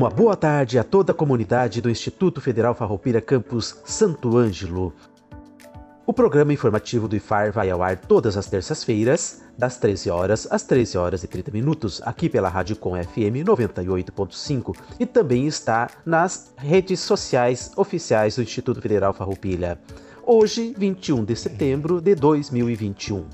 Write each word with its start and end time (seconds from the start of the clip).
Uma 0.00 0.08
boa 0.08 0.34
tarde 0.34 0.78
a 0.78 0.82
toda 0.82 1.12
a 1.12 1.14
comunidade 1.14 1.82
do 1.82 1.90
Instituto 1.90 2.40
Federal 2.40 2.74
Farroupilha 2.74 3.20
Campus 3.20 3.76
Santo 3.84 4.38
Ângelo. 4.38 4.94
O 6.06 6.12
programa 6.14 6.54
informativo 6.54 7.06
do 7.06 7.16
IFAR 7.16 7.52
vai 7.52 7.68
ao 7.68 7.82
ar 7.82 7.98
todas 7.98 8.34
as 8.34 8.46
terças-feiras, 8.46 9.42
das 9.58 9.76
13 9.76 10.08
horas 10.08 10.48
às 10.50 10.62
13 10.62 10.96
horas 10.96 11.22
e 11.22 11.28
30 11.28 11.50
minutos, 11.50 12.00
aqui 12.02 12.30
pela 12.30 12.48
Rádio 12.48 12.76
Com 12.76 12.92
FM 12.92 13.44
98.5 13.44 14.74
e 14.98 15.04
também 15.04 15.46
está 15.46 15.90
nas 16.06 16.54
redes 16.56 17.00
sociais 17.00 17.70
oficiais 17.76 18.36
do 18.36 18.42
Instituto 18.42 18.80
Federal 18.80 19.12
Farroupilha. 19.12 19.78
Hoje, 20.24 20.74
21 20.78 21.26
de 21.26 21.36
setembro 21.36 22.00
de 22.00 22.14
2021. 22.14 23.26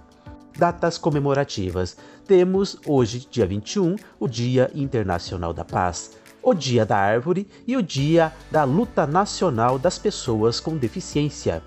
Datas 0.58 0.98
comemorativas. 0.98 1.96
Temos 2.26 2.76
hoje, 2.84 3.24
dia 3.30 3.46
21, 3.46 3.94
o 4.18 4.26
Dia 4.26 4.68
Internacional 4.74 5.52
da 5.52 5.64
Paz 5.64 6.25
o 6.46 6.54
Dia 6.54 6.86
da 6.86 6.96
Árvore 6.96 7.48
e 7.66 7.76
o 7.76 7.82
Dia 7.82 8.32
da 8.52 8.62
Luta 8.62 9.04
Nacional 9.04 9.80
das 9.80 9.98
Pessoas 9.98 10.60
com 10.60 10.76
Deficiência. 10.76 11.60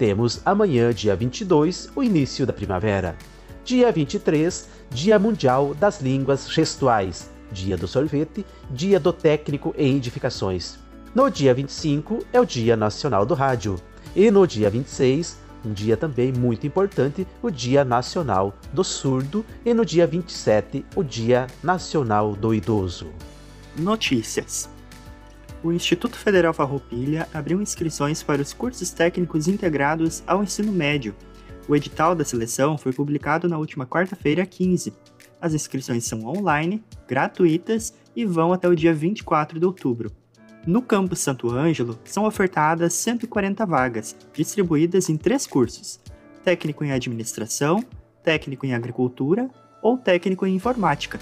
Temos 0.00 0.40
amanhã, 0.44 0.92
dia 0.92 1.14
22, 1.14 1.90
o 1.94 2.02
início 2.02 2.44
da 2.44 2.52
primavera. 2.52 3.16
Dia 3.64 3.92
23, 3.92 4.68
Dia 4.90 5.16
Mundial 5.16 5.74
das 5.74 6.00
Línguas 6.00 6.50
Gestuais. 6.50 7.30
Dia 7.52 7.76
do 7.76 7.86
Sorvete, 7.86 8.44
Dia 8.68 8.98
do 8.98 9.12
Técnico 9.12 9.72
em 9.78 9.96
Edificações. 9.96 10.76
No 11.14 11.30
dia 11.30 11.54
25 11.54 12.26
é 12.32 12.40
o 12.40 12.44
Dia 12.44 12.76
Nacional 12.76 13.24
do 13.24 13.32
Rádio. 13.32 13.76
E 14.16 14.28
no 14.28 14.44
dia 14.44 14.68
26, 14.68 15.38
um 15.64 15.72
dia 15.72 15.96
também 15.96 16.32
muito 16.32 16.66
importante, 16.66 17.24
o 17.40 17.48
Dia 17.48 17.84
Nacional 17.84 18.52
do 18.72 18.82
Surdo. 18.82 19.46
E 19.64 19.72
no 19.72 19.84
dia 19.84 20.04
27, 20.04 20.84
o 20.96 21.04
Dia 21.04 21.46
Nacional 21.62 22.34
do 22.34 22.52
Idoso. 22.52 23.06
Notícias. 23.78 24.70
O 25.62 25.70
Instituto 25.70 26.16
Federal 26.16 26.54
Farroupilha 26.54 27.28
abriu 27.32 27.60
inscrições 27.60 28.22
para 28.22 28.40
os 28.40 28.52
cursos 28.52 28.90
técnicos 28.90 29.48
integrados 29.48 30.22
ao 30.26 30.42
ensino 30.42 30.72
médio. 30.72 31.14
O 31.68 31.76
edital 31.76 32.14
da 32.14 32.24
seleção 32.24 32.78
foi 32.78 32.92
publicado 32.92 33.48
na 33.48 33.58
última 33.58 33.86
quarta-feira, 33.86 34.46
15. 34.46 34.94
As 35.40 35.52
inscrições 35.52 36.04
são 36.04 36.24
online, 36.24 36.82
gratuitas 37.06 37.92
e 38.14 38.24
vão 38.24 38.52
até 38.52 38.66
o 38.68 38.74
dia 38.74 38.94
24 38.94 39.58
de 39.58 39.66
outubro. 39.66 40.10
No 40.66 40.80
campus 40.80 41.20
Santo 41.20 41.50
Ângelo, 41.50 41.98
são 42.04 42.24
ofertadas 42.24 42.94
140 42.94 43.66
vagas, 43.66 44.16
distribuídas 44.32 45.08
em 45.10 45.16
três 45.16 45.46
cursos: 45.46 46.00
técnico 46.42 46.82
em 46.82 46.92
administração, 46.92 47.84
técnico 48.22 48.64
em 48.64 48.74
agricultura 48.74 49.50
ou 49.82 49.98
técnico 49.98 50.46
em 50.46 50.54
informática. 50.54 51.20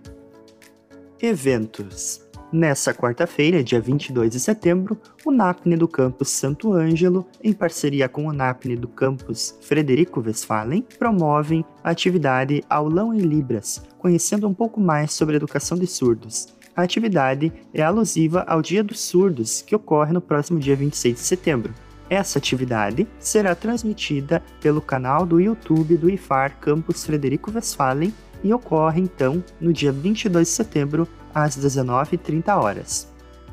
Eventos. 1.22 2.26
Nessa 2.52 2.92
quarta-feira, 2.92 3.64
dia 3.64 3.80
22 3.80 4.32
de 4.32 4.40
setembro, 4.40 4.98
o 5.24 5.32
NAPNE 5.32 5.76
do 5.76 5.88
campus 5.88 6.30
Santo 6.30 6.74
Ângelo, 6.74 7.28
em 7.44 7.54
parceria 7.54 8.10
com 8.10 8.26
o 8.26 8.34
NAPNE 8.34 8.76
do 8.76 8.88
campus 8.88 9.56
Frederico 9.62 10.20
Westphalen, 10.20 10.84
promovem 10.98 11.64
a 11.84 11.92
atividade 11.92 12.64
Aulão 12.68 13.14
em 13.14 13.20
Libras, 13.20 13.84
conhecendo 14.00 14.48
um 14.48 14.56
pouco 14.56 14.82
mais 14.82 15.14
sobre 15.14 15.36
a 15.36 15.38
educação 15.38 15.78
de 15.78 15.86
surdos. 15.86 16.48
A 16.76 16.82
atividade 16.82 17.54
é 17.72 17.84
alusiva 17.84 18.44
ao 18.48 18.62
Dia 18.62 18.84
dos 18.84 19.02
Surdos, 19.02 19.62
que 19.62 19.76
ocorre 19.76 20.14
no 20.14 20.22
próximo 20.22 20.60
dia 20.60 20.76
26 20.76 21.16
de 21.16 21.22
setembro. 21.22 21.87
Essa 22.10 22.40
atividade 22.40 23.06
será 23.20 23.54
transmitida 23.54 24.42
pelo 24.62 24.82
canal 24.82 25.26
do 25.26 25.42
YouTube 25.42 25.98
do 25.98 26.10
IFAR 26.10 26.58
Campus 26.60 27.06
Frederico 27.06 27.52
Westphalen 27.54 28.14
e 28.44 28.54
ocorre 28.54 29.02
então 29.02 29.44
no 29.60 29.74
dia 29.74 29.92
22 29.92 30.48
de 30.48 30.54
setembro 30.54 31.08
às 31.34 31.58
19h30 31.58 33.08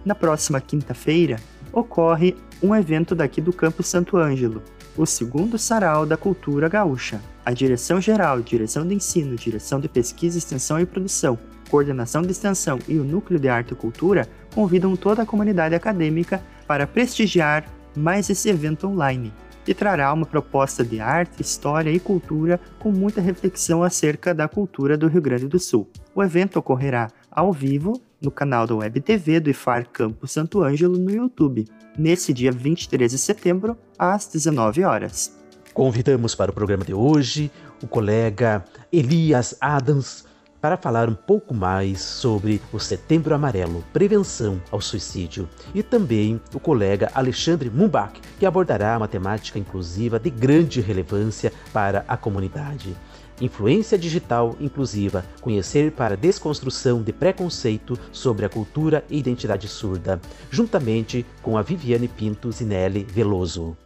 Na 0.04 0.14
próxima 0.14 0.60
quinta-feira 0.60 1.36
ocorre 1.72 2.36
um 2.62 2.74
evento 2.74 3.14
daqui 3.14 3.40
do 3.40 3.52
Campus 3.52 3.88
Santo 3.88 4.16
Ângelo, 4.16 4.62
o 4.96 5.04
segundo 5.04 5.58
Sarau 5.58 6.06
da 6.06 6.16
Cultura 6.16 6.68
Gaúcha. 6.68 7.20
A 7.44 7.52
Direção 7.52 8.00
Geral, 8.00 8.40
Direção 8.40 8.86
de 8.86 8.94
Ensino, 8.94 9.34
Direção 9.34 9.80
de 9.80 9.88
Pesquisa, 9.88 10.38
Extensão 10.38 10.78
e 10.78 10.86
Produção, 10.86 11.36
Coordenação 11.68 12.22
de 12.22 12.30
Extensão 12.30 12.78
e 12.86 12.98
o 12.98 13.04
Núcleo 13.04 13.40
de 13.40 13.48
Arte 13.48 13.72
e 13.72 13.76
Cultura 13.76 14.28
convidam 14.54 14.94
toda 14.94 15.22
a 15.22 15.26
comunidade 15.26 15.74
acadêmica 15.74 16.40
para 16.66 16.86
prestigiar 16.86 17.64
mais 17.96 18.28
esse 18.30 18.48
evento 18.48 18.86
online, 18.86 19.32
que 19.64 19.74
trará 19.74 20.12
uma 20.12 20.26
proposta 20.26 20.84
de 20.84 21.00
arte, 21.00 21.40
história 21.40 21.90
e 21.90 21.98
cultura 21.98 22.60
com 22.78 22.92
muita 22.92 23.20
reflexão 23.20 23.82
acerca 23.82 24.34
da 24.34 24.46
cultura 24.46 24.96
do 24.96 25.08
Rio 25.08 25.22
Grande 25.22 25.48
do 25.48 25.58
Sul. 25.58 25.88
O 26.14 26.22
evento 26.22 26.58
ocorrerá 26.58 27.08
ao 27.30 27.52
vivo 27.52 28.00
no 28.20 28.30
canal 28.30 28.66
da 28.66 28.74
Web 28.74 29.00
TV 29.00 29.40
do 29.40 29.50
IFAR 29.50 29.88
Campo 29.90 30.26
Santo 30.26 30.62
Ângelo 30.62 30.98
no 30.98 31.10
YouTube, 31.10 31.66
nesse 31.96 32.32
dia 32.32 32.52
23 32.52 33.10
de 33.10 33.18
setembro, 33.18 33.76
às 33.98 34.26
19 34.26 34.84
horas. 34.84 35.38
Convidamos 35.72 36.34
para 36.34 36.50
o 36.50 36.54
programa 36.54 36.84
de 36.84 36.94
hoje 36.94 37.50
o 37.82 37.86
colega 37.86 38.64
Elias 38.92 39.56
Adams, 39.60 40.24
para 40.64 40.78
falar 40.78 41.10
um 41.10 41.14
pouco 41.14 41.52
mais 41.52 42.00
sobre 42.00 42.58
o 42.72 42.78
Setembro 42.78 43.34
Amarelo, 43.34 43.84
prevenção 43.92 44.62
ao 44.70 44.80
suicídio, 44.80 45.46
e 45.74 45.82
também 45.82 46.40
o 46.54 46.58
colega 46.58 47.10
Alexandre 47.14 47.68
Mumbach, 47.68 48.18
que 48.38 48.46
abordará 48.46 48.96
uma 48.96 49.06
temática 49.06 49.58
inclusiva 49.58 50.18
de 50.18 50.30
grande 50.30 50.80
relevância 50.80 51.52
para 51.70 52.02
a 52.08 52.16
comunidade. 52.16 52.96
Influência 53.42 53.98
digital 53.98 54.56
inclusiva, 54.58 55.22
conhecer 55.42 55.92
para 55.92 56.16
desconstrução 56.16 57.02
de 57.02 57.12
preconceito 57.12 57.98
sobre 58.10 58.46
a 58.46 58.48
cultura 58.48 59.04
e 59.10 59.18
identidade 59.18 59.68
surda, 59.68 60.18
juntamente 60.50 61.26
com 61.42 61.58
a 61.58 61.62
Viviane 61.62 62.08
Pinto 62.08 62.50
Zinelli 62.50 63.04
Veloso. 63.04 63.76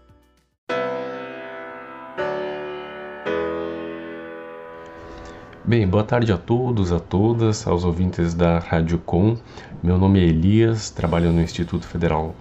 Bem, 5.69 5.87
boa 5.87 6.03
tarde 6.03 6.33
a 6.33 6.39
todos, 6.39 6.93
a 6.93 6.99
todas, 6.99 7.67
aos 7.67 7.85
ouvintes 7.85 8.33
da 8.33 8.59
Rádio 8.59 8.99
Com. 9.01 9.37
Meu 9.83 9.99
nome 9.99 10.19
é 10.19 10.23
Elias, 10.23 10.89
trabalho 10.89 11.31
no 11.31 11.43
Instituto 11.43 11.87
Federal 11.87 12.35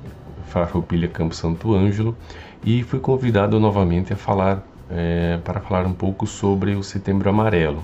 Farroupilha 0.45 1.09
Campo 1.09 1.35
Santo 1.35 1.75
Ângelo 1.75 2.15
e 2.63 2.83
fui 2.83 3.01
convidado 3.01 3.59
novamente 3.59 4.13
a 4.13 4.15
falar 4.15 4.65
é, 4.89 5.39
para 5.43 5.59
falar 5.59 5.85
um 5.85 5.91
pouco 5.91 6.25
sobre 6.25 6.73
o 6.75 6.81
Setembro 6.81 7.29
Amarelo. 7.29 7.83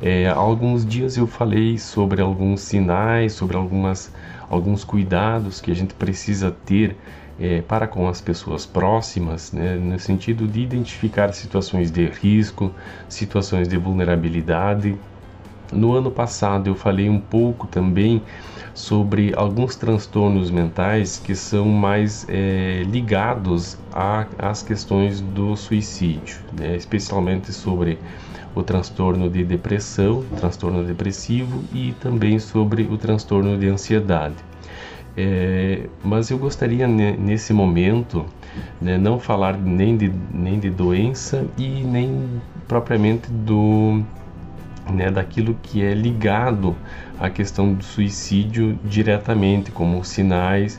É, 0.00 0.28
há 0.28 0.36
alguns 0.36 0.86
dias 0.86 1.16
eu 1.16 1.26
falei 1.26 1.78
sobre 1.78 2.22
alguns 2.22 2.60
sinais, 2.60 3.32
sobre 3.32 3.56
algumas, 3.56 4.14
alguns 4.48 4.84
cuidados 4.84 5.60
que 5.60 5.72
a 5.72 5.74
gente 5.74 5.94
precisa 5.94 6.52
ter 6.64 6.96
é, 7.38 7.60
para 7.62 7.86
com 7.86 8.08
as 8.08 8.20
pessoas 8.20 8.64
próximas, 8.64 9.52
né, 9.52 9.76
no 9.76 9.98
sentido 9.98 10.46
de 10.46 10.60
identificar 10.60 11.32
situações 11.32 11.90
de 11.90 12.06
risco, 12.06 12.72
situações 13.08 13.68
de 13.68 13.76
vulnerabilidade. 13.76 14.96
No 15.72 15.92
ano 15.92 16.10
passado 16.10 16.68
eu 16.68 16.74
falei 16.74 17.08
um 17.08 17.20
pouco 17.20 17.66
também 17.66 18.22
sobre 18.72 19.32
alguns 19.34 19.74
transtornos 19.74 20.50
mentais 20.50 21.18
que 21.18 21.34
são 21.34 21.66
mais 21.66 22.24
é, 22.28 22.84
ligados 22.86 23.76
às 24.38 24.62
questões 24.62 25.20
do 25.20 25.56
suicídio, 25.56 26.38
né, 26.52 26.76
especialmente 26.76 27.52
sobre 27.52 27.98
o 28.54 28.62
transtorno 28.62 29.28
de 29.28 29.44
depressão, 29.44 30.24
transtorno 30.36 30.84
depressivo 30.84 31.62
e 31.72 31.92
também 31.92 32.38
sobre 32.38 32.84
o 32.84 32.96
transtorno 32.96 33.58
de 33.58 33.68
ansiedade. 33.68 34.36
É, 35.16 35.86
mas 36.04 36.30
eu 36.30 36.36
gostaria 36.36 36.86
nesse 36.86 37.52
momento 37.52 38.26
né, 38.80 38.98
não 38.98 39.18
falar 39.18 39.56
nem 39.56 39.96
de, 39.96 40.12
nem 40.30 40.58
de 40.60 40.68
doença 40.68 41.46
e 41.56 41.66
nem 41.82 42.40
propriamente 42.68 43.30
do 43.30 44.02
né, 44.92 45.10
daquilo 45.10 45.54
que 45.62 45.82
é 45.82 45.94
ligado 45.94 46.76
à 47.18 47.30
questão 47.30 47.72
do 47.72 47.82
suicídio 47.82 48.78
diretamente, 48.84 49.70
como 49.70 50.04
sinais 50.04 50.78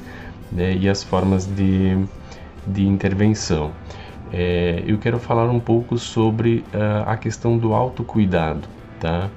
né, 0.51 0.75
e 0.75 0.87
as 0.87 1.03
formas 1.03 1.45
de, 1.45 1.97
de 2.65 2.85
intervenção. 2.85 3.71
É, 4.31 4.83
eu 4.85 4.97
quero 4.97 5.19
falar 5.19 5.49
um 5.49 5.59
pouco 5.59 5.97
sobre 5.97 6.63
uh, 6.73 7.09
a 7.09 7.17
questão 7.17 7.57
do 7.57 7.73
autocuidado. 7.73 8.67
Tá? 8.99 9.29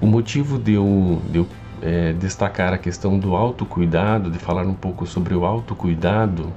O 0.00 0.06
motivo 0.06 0.58
de 0.58 0.72
eu, 0.72 1.20
de 1.30 1.38
eu 1.38 1.46
é, 1.82 2.12
destacar 2.12 2.72
a 2.72 2.78
questão 2.78 3.18
do 3.18 3.34
autocuidado, 3.34 4.30
de 4.30 4.38
falar 4.38 4.66
um 4.66 4.74
pouco 4.74 5.06
sobre 5.06 5.34
o 5.34 5.44
autocuidado, 5.44 6.52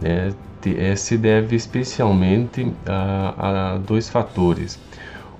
né, 0.00 0.32
é, 0.64 0.96
se 0.96 1.16
deve 1.16 1.56
especialmente 1.56 2.72
a, 2.86 3.74
a 3.74 3.78
dois 3.78 4.08
fatores. 4.08 4.78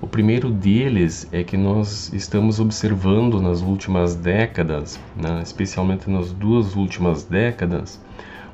O 0.01 0.07
primeiro 0.07 0.49
deles 0.49 1.27
é 1.31 1.43
que 1.43 1.55
nós 1.55 2.11
estamos 2.13 2.59
observando 2.59 3.41
nas 3.41 3.61
últimas 3.61 4.15
décadas, 4.15 4.99
né, 5.15 5.41
especialmente 5.41 6.09
nas 6.09 6.31
duas 6.33 6.75
últimas 6.75 7.23
décadas, 7.23 8.01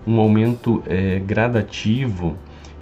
um 0.06 0.20
aumento 0.20 0.84
é, 0.86 1.20
gradativo 1.20 2.36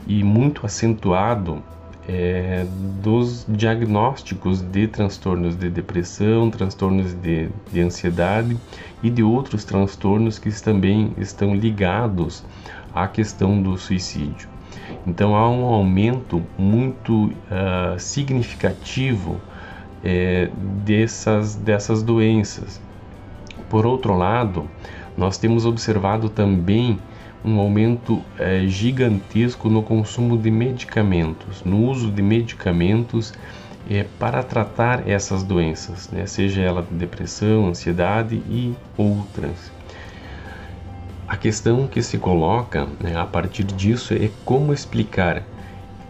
e 0.06 0.24
muito 0.24 0.66
acentuado 0.66 1.64
é, 2.08 2.66
dos 3.04 3.46
diagnósticos 3.50 4.62
de 4.62 4.88
transtornos 4.88 5.58
de 5.58 5.70
depressão, 5.70 6.50
transtornos 6.50 7.14
de, 7.14 7.50
de 7.72 7.82
ansiedade 7.82 8.58
e 9.04 9.10
de 9.10 9.22
outros 9.22 9.66
transtornos 9.66 10.40
que 10.40 10.50
também 10.62 11.14
estão 11.18 11.54
ligados 11.54 12.46
à 12.96 13.08
questão 13.08 13.62
do 13.62 13.78
suicídio. 13.78 14.48
Então 15.06 15.36
há 15.36 15.50
um 15.50 15.66
aumento 15.66 16.42
muito 16.58 17.26
uh, 17.26 18.00
significativo 18.00 19.40
é, 20.04 20.50
dessas, 20.86 21.56
dessas 21.56 22.02
doenças. 22.02 22.82
Por 23.70 23.86
outro 23.86 24.16
lado, 24.16 24.70
nós 25.18 25.38
temos 25.38 25.66
observado 25.66 26.30
também 26.30 27.00
um 27.48 27.60
aumento 27.60 28.22
é, 28.38 28.68
gigantesco 28.68 29.70
no 29.70 29.82
consumo 29.82 30.38
de 30.38 30.52
medicamentos, 30.52 31.64
no 31.64 31.86
uso 31.86 32.12
de 32.12 32.22
medicamentos 32.22 33.34
é, 33.90 34.06
para 34.20 34.44
tratar 34.44 35.08
essas 35.08 35.44
doenças, 35.44 36.10
né? 36.12 36.26
seja 36.26 36.62
ela 36.62 36.86
depressão, 36.92 37.68
ansiedade 37.68 38.36
e 38.50 38.76
outras. 38.98 39.72
A 41.26 41.38
questão 41.38 41.88
que 41.88 42.02
se 42.02 42.18
coloca 42.18 42.88
né, 43.00 43.16
a 43.16 43.26
partir 43.26 43.64
disso 43.64 44.14
é 44.14 44.30
como 44.44 44.74
explicar, 44.74 45.44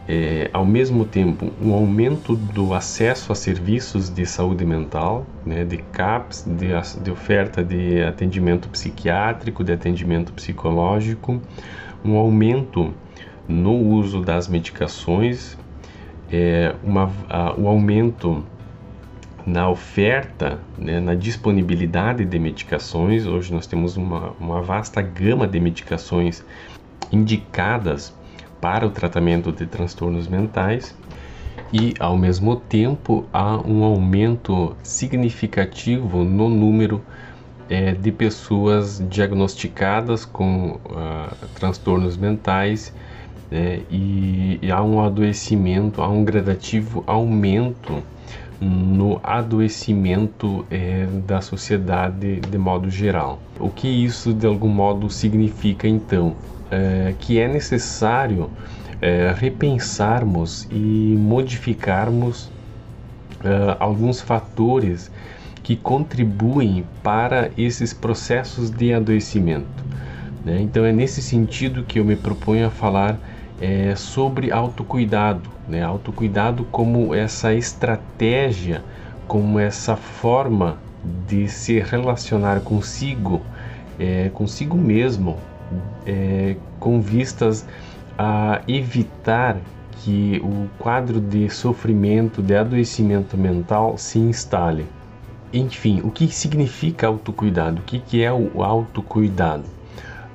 é, 0.07 0.49
ao 0.53 0.65
mesmo 0.65 1.03
tempo, 1.03 1.51
um 1.61 1.73
aumento 1.73 2.35
do 2.35 2.73
acesso 2.73 3.31
a 3.31 3.35
serviços 3.35 4.09
de 4.09 4.25
saúde 4.25 4.65
mental, 4.65 5.25
né, 5.45 5.65
de 5.65 5.77
CAPS, 5.77 6.45
de, 6.47 6.67
de 7.03 7.11
oferta 7.11 7.61
de 7.61 8.01
atendimento 8.01 8.69
psiquiátrico, 8.69 9.65
de 9.65 9.73
atendimento 9.73 10.31
psicológico, 10.31 11.41
um 12.05 12.15
aumento 12.15 12.93
no 13.47 13.73
uso 13.73 14.21
das 14.21 14.47
medicações, 14.47 15.57
é, 16.31 16.73
uma, 16.81 17.11
a, 17.29 17.53
o 17.59 17.67
aumento 17.67 18.45
na 19.45 19.69
oferta, 19.69 20.59
né, 20.77 21.01
na 21.01 21.15
disponibilidade 21.15 22.23
de 22.23 22.39
medicações. 22.39 23.25
Hoje 23.25 23.53
nós 23.53 23.67
temos 23.67 23.97
uma, 23.97 24.33
uma 24.39 24.61
vasta 24.61 25.01
gama 25.01 25.47
de 25.47 25.59
medicações 25.59 26.45
indicadas 27.11 28.13
para 28.61 28.85
o 28.85 28.89
tratamento 28.89 29.51
de 29.51 29.65
transtornos 29.65 30.27
mentais 30.27 30.95
e, 31.71 31.93
ao 31.99 32.17
mesmo 32.17 32.55
tempo, 32.55 33.25
há 33.31 33.57
um 33.57 33.83
aumento 33.83 34.75
significativo 34.83 36.23
no 36.23 36.49
número 36.49 37.01
é, 37.69 37.91
de 37.91 38.11
pessoas 38.11 39.03
diagnosticadas 39.09 40.23
com 40.23 40.79
uh, 40.85 41.35
transtornos 41.55 42.15
mentais 42.15 42.93
é, 43.51 43.81
e, 43.89 44.59
e 44.61 44.71
há 44.71 44.81
um 44.81 45.01
adoecimento, 45.01 46.01
há 46.01 46.07
um 46.07 46.23
gradativo 46.23 47.03
aumento 47.05 48.01
no 48.59 49.19
adoecimento 49.23 50.65
é, 50.71 51.05
da 51.25 51.41
sociedade 51.41 52.39
de 52.39 52.57
modo 52.57 52.89
geral. 52.89 53.39
O 53.59 53.69
que 53.69 53.87
isso 53.87 54.33
de 54.33 54.47
algum 54.47 54.69
modo 54.69 55.09
significa 55.09 55.87
então? 55.87 56.35
É, 56.69 57.13
que 57.19 57.39
é 57.39 57.47
necessário 57.47 58.49
é, 59.01 59.33
repensarmos 59.37 60.67
e 60.69 61.15
modificarmos 61.17 62.51
é, 63.43 63.77
alguns 63.79 64.19
fatores 64.19 65.11
que 65.63 65.75
contribuem 65.75 66.85
para 67.03 67.51
esses 67.57 67.93
processos 67.93 68.69
de 68.69 68.93
adoecimento. 68.93 69.85
Né? 70.43 70.61
Então 70.61 70.85
é 70.85 70.91
nesse 70.91 71.21
sentido 71.21 71.83
que 71.83 71.99
eu 71.99 72.05
me 72.05 72.15
proponho 72.15 72.67
a 72.67 72.69
falar 72.69 73.19
é, 73.59 73.95
sobre 73.95 74.51
autocuidado, 74.51 75.49
né? 75.67 75.83
Autocuidado 75.83 76.63
como 76.65 77.13
essa 77.13 77.53
estratégia, 77.53 78.83
como 79.27 79.59
essa 79.59 79.95
forma 79.95 80.77
de 81.27 81.47
se 81.47 81.79
relacionar 81.79 82.61
consigo, 82.61 83.41
é, 83.99 84.29
consigo 84.33 84.77
mesmo, 84.77 85.37
é, 86.05 86.55
com 86.79 87.01
vistas 87.01 87.65
a 88.17 88.61
evitar 88.67 89.57
que 90.03 90.41
o 90.43 90.67
quadro 90.79 91.19
de 91.19 91.49
sofrimento, 91.49 92.41
de 92.41 92.55
adoecimento 92.55 93.37
mental 93.37 93.97
se 93.97 94.19
instale. 94.19 94.85
Enfim, 95.51 96.01
o 96.03 96.11
que 96.11 96.27
significa 96.27 97.07
autocuidado? 97.07 97.79
O 97.79 97.83
que, 97.83 97.99
que 97.99 98.23
é 98.23 98.31
o 98.31 98.63
autocuidado? 98.63 99.65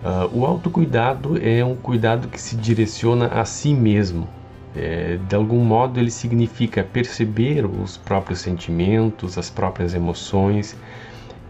Uh, 0.03 0.41
o 0.41 0.47
autocuidado 0.47 1.39
é 1.41 1.65
um 1.65 1.77
cuidado 1.77 2.29
que 2.29 2.41
se 2.41 2.57
direciona 2.57 3.27
a 3.29 3.45
si 3.45 3.73
mesmo. 3.73 4.29
É, 4.75 5.19
de 5.29 5.37
algum 5.37 5.62
modo, 5.62 6.01
ele 6.01 6.11
significa 6.11 6.83
perceber 6.83 7.65
os 7.67 7.97
próprios 7.97 8.41
sentimentos, 8.41 9.37
as 9.37 9.51
próprias 9.51 9.95
emoções, 9.95 10.77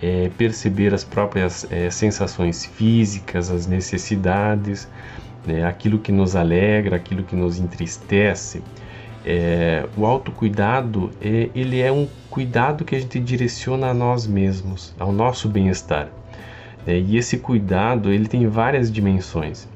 é, 0.02 0.28
perceber 0.36 0.92
as 0.92 1.04
próprias 1.04 1.64
é, 1.70 1.88
sensações 1.88 2.66
físicas, 2.66 3.50
as 3.50 3.68
necessidades, 3.68 4.88
né, 5.46 5.64
aquilo 5.64 5.98
que 5.98 6.10
nos 6.10 6.34
alegra, 6.34 6.96
aquilo 6.96 7.22
que 7.22 7.36
nos 7.36 7.60
entristece. 7.60 8.62
É, 9.24 9.86
o 9.96 10.04
autocuidado 10.04 11.12
é, 11.22 11.48
ele 11.54 11.80
é 11.80 11.92
um 11.92 12.08
cuidado 12.28 12.84
que 12.84 12.96
a 12.96 13.00
gente 13.00 13.20
direciona 13.20 13.90
a 13.90 13.94
nós 13.94 14.26
mesmos, 14.26 14.92
ao 14.98 15.12
nosso 15.12 15.48
bem-estar. 15.48 16.08
É, 16.84 16.98
e 16.98 17.16
esse 17.16 17.38
cuidado 17.38 18.10
ele 18.10 18.26
tem 18.26 18.44
várias 18.48 18.90
dimensões. 18.90 19.68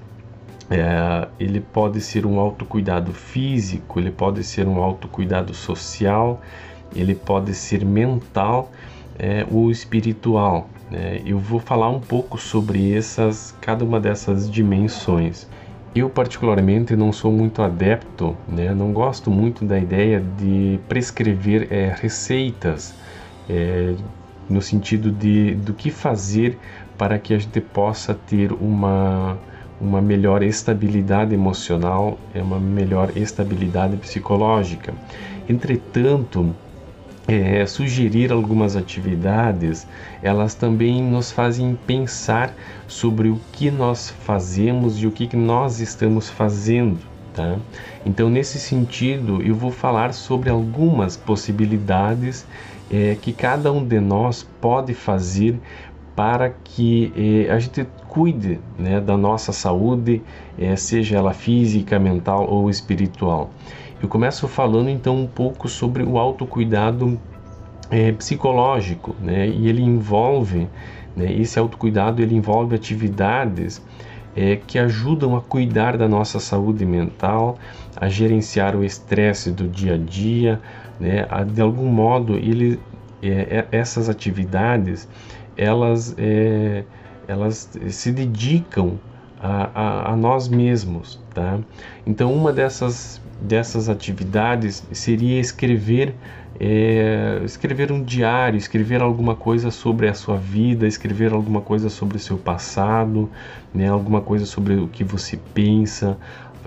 É, 0.69 1.29
ele 1.39 1.61
pode 1.61 2.01
ser 2.01 2.27
um 2.27 2.41
autocuidado 2.41 3.13
físico, 3.13 4.01
ele 4.01 4.11
pode 4.11 4.43
ser 4.43 4.67
um 4.67 4.83
autocuidado 4.83 5.55
social, 5.55 6.41
ele 6.93 7.15
pode 7.15 7.55
ser 7.55 7.85
mental 7.85 8.73
é, 9.19 9.47
ou 9.51 9.71
espiritual. 9.71 10.69
Né? 10.91 11.23
Eu 11.25 11.39
vou 11.39 11.59
falar 11.59 11.89
um 11.91 12.01
pouco 12.01 12.39
sobre 12.39 12.95
essas, 12.95 13.55
cada 13.61 13.85
uma 13.85 14.01
dessas 14.01 14.51
dimensões. 14.51 15.47
Eu 15.95 16.11
particularmente 16.11 16.95
não 16.95 17.13
sou 17.13 17.33
muito 17.33 17.63
adepto, 17.63 18.37
né? 18.49 18.75
não 18.75 18.93
gosto 18.93 19.31
muito 19.31 19.65
da 19.65 19.79
ideia 19.79 20.23
de 20.39 20.79
prescrever 20.89 21.69
é, 21.71 21.95
receitas 21.99 22.95
é, 23.49 23.95
no 24.49 24.61
sentido 24.61 25.11
de 25.11 25.55
do 25.55 25.73
que 25.73 25.91
fazer 25.91 26.59
para 26.97 27.19
que 27.19 27.35
a 27.35 27.39
gente 27.39 27.61
possa 27.61 28.15
ter 28.15 28.53
uma, 28.53 29.39
uma 29.81 30.01
melhor 30.01 30.43
estabilidade 30.43 31.35
emocional, 31.35 32.19
é 32.35 32.43
uma 32.43 32.59
melhor 32.59 33.13
estabilidade 33.17 33.97
psicológica. 33.97 34.95
Entretanto, 35.49 36.55
é, 37.29 37.67
sugerir 37.67 38.31
algumas 38.33 38.77
atividades, 38.77 39.87
elas 40.23 40.55
também 40.55 41.03
nos 41.03 41.33
fazem 41.33 41.77
pensar 41.87 42.55
sobre 42.87 43.29
o 43.29 43.41
que 43.53 43.71
nós 43.71 44.11
fazemos 44.11 45.03
e 45.03 45.07
o 45.07 45.11
que 45.11 45.37
nós 45.37 45.81
estamos 45.81 46.29
fazendo. 46.29 46.99
Tá? 47.35 47.59
Então, 48.05 48.31
nesse 48.31 48.59
sentido, 48.59 49.43
eu 49.43 49.55
vou 49.55 49.71
falar 49.71 50.15
sobre 50.15 50.49
algumas 50.49 51.17
possibilidades 51.17 52.47
é, 52.91 53.17
que 53.21 53.33
cada 53.33 53.73
um 53.73 53.85
de 53.85 54.01
nós 54.01 54.49
pode 54.61 54.95
fazer 54.95 55.59
para 56.15 56.49
que 56.49 57.13
é, 57.15 57.53
a 57.53 57.59
gente 57.59 57.87
cuide 58.09 58.59
né, 58.79 59.01
da 59.01 59.19
nossa 59.19 59.53
saúde, 59.53 60.23
é, 60.59 60.75
seja 60.77 61.19
ela 61.19 61.35
física, 61.35 61.99
mental 61.99 62.49
ou 62.49 62.71
espiritual. 62.71 63.51
Eu 64.03 64.09
começo 64.09 64.47
falando 64.47 64.91
então 64.91 65.17
um 65.17 65.27
pouco 65.27 65.69
sobre 65.69 66.03
o 66.03 66.19
autocuidado 66.19 67.19
é, 67.91 68.13
psicológico, 68.13 69.17
né? 69.21 69.49
E 69.49 69.69
ele 69.69 69.83
envolve, 69.83 70.69
né, 71.17 71.33
esse 71.33 71.59
autocuidado 71.59 72.21
ele 72.21 72.35
envolve 72.35 72.75
atividades 72.75 73.83
é, 74.37 74.57
que 74.57 74.79
ajudam 74.79 75.35
a 75.35 75.41
cuidar 75.41 75.97
da 75.97 76.07
nossa 76.07 76.39
saúde 76.39 76.85
mental, 76.85 77.59
a 77.97 78.07
gerenciar 78.09 78.77
o 78.77 78.85
estresse 78.85 79.51
do 79.51 79.67
dia 79.67 79.95
a 79.95 79.99
dia, 79.99 80.61
né? 81.01 81.27
A, 81.31 81.43
de 81.43 81.61
algum 81.63 81.87
modo 81.89 82.35
ele, 82.35 82.79
é, 83.23 83.67
é 83.71 83.79
essas 83.79 84.11
atividades 84.11 85.09
elas 85.57 86.15
é, 86.19 86.85
elas 87.27 87.71
se 87.89 88.13
dedicam 88.13 88.99
a, 89.41 89.71
a, 89.75 90.13
a, 90.13 90.17
nós 90.17 90.49
mesmos, 90.49 91.19
tá? 91.35 91.59
Então 92.07 92.33
uma 92.33 92.53
dessas 92.53 93.21
dessas 93.41 93.89
atividades 93.89 94.83
seria 94.93 95.39
escrever 95.41 96.15
é, 96.59 97.41
escrever 97.45 97.93
um 97.93 98.03
diário, 98.03 98.57
escrever 98.57 99.03
alguma 99.03 99.35
coisa 99.35 99.71
sobre 99.71 100.09
a 100.09 100.15
sua 100.15 100.37
vida, 100.37 100.87
escrever 100.87 101.33
alguma 101.33 101.61
coisa 101.61 101.89
sobre 101.91 102.17
o 102.17 102.21
seu 102.21 102.39
passado, 102.39 103.31
né, 103.75 103.89
alguma 103.89 104.21
coisa 104.21 104.47
sobre 104.47 104.75
o 104.75 104.89
que 104.89 105.05
você 105.05 105.39
pensa, 105.53 106.17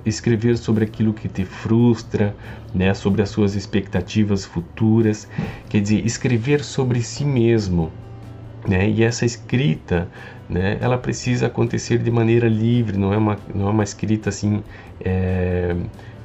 escrever 0.06 0.58
sobre 0.58 0.84
aquilo 0.84 1.14
que 1.14 1.28
te 1.28 1.44
frustra, 1.44 2.36
né, 2.74 2.94
sobre 2.94 3.22
as 3.22 3.30
suas 3.30 3.56
expectativas 3.56 4.46
futuras, 4.46 5.28
quer 5.70 5.82
dizer, 5.82 6.06
escrever 6.06 6.64
sobre 6.64 7.02
si 7.02 7.26
mesmo. 7.26 7.92
Né, 8.68 8.90
e 8.90 9.04
essa 9.04 9.26
escrita, 9.26 10.08
né, 10.48 10.78
ela 10.82 10.98
precisa 10.98 11.48
acontecer 11.48 11.98
de 11.98 12.12
maneira 12.12 12.48
livre, 12.48 12.98
não 12.98 13.14
é 13.14 13.18
uma, 13.18 13.38
não 13.56 13.70
é 13.70 13.72
uma 13.72 13.84
escrita 13.84 14.30
assim. 14.30 14.62
É, 15.00 15.76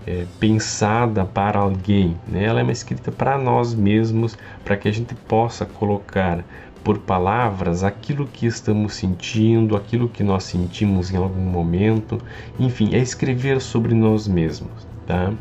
é, 0.06 0.26
pensada 0.38 1.24
para 1.24 1.58
alguém, 1.58 2.16
né? 2.28 2.44
ela 2.44 2.60
é 2.60 2.62
uma 2.62 2.72
escrita 2.72 3.10
para 3.10 3.38
nós 3.38 3.74
mesmos, 3.74 4.36
para 4.64 4.76
que 4.76 4.88
a 4.88 4.92
gente 4.92 5.14
possa 5.14 5.64
colocar 5.64 6.44
por 6.82 6.98
palavras 6.98 7.82
aquilo 7.82 8.26
que 8.26 8.46
estamos 8.46 8.94
sentindo, 8.94 9.74
aquilo 9.74 10.06
que 10.06 10.22
nós 10.22 10.44
sentimos 10.44 11.10
em 11.10 11.16
algum 11.16 11.40
momento, 11.40 12.20
enfim, 12.58 12.94
é 12.94 12.98
escrever 12.98 13.60
sobre 13.60 13.94
nós 13.94 14.28
mesmos. 14.28 14.86
Tá? 15.06 15.32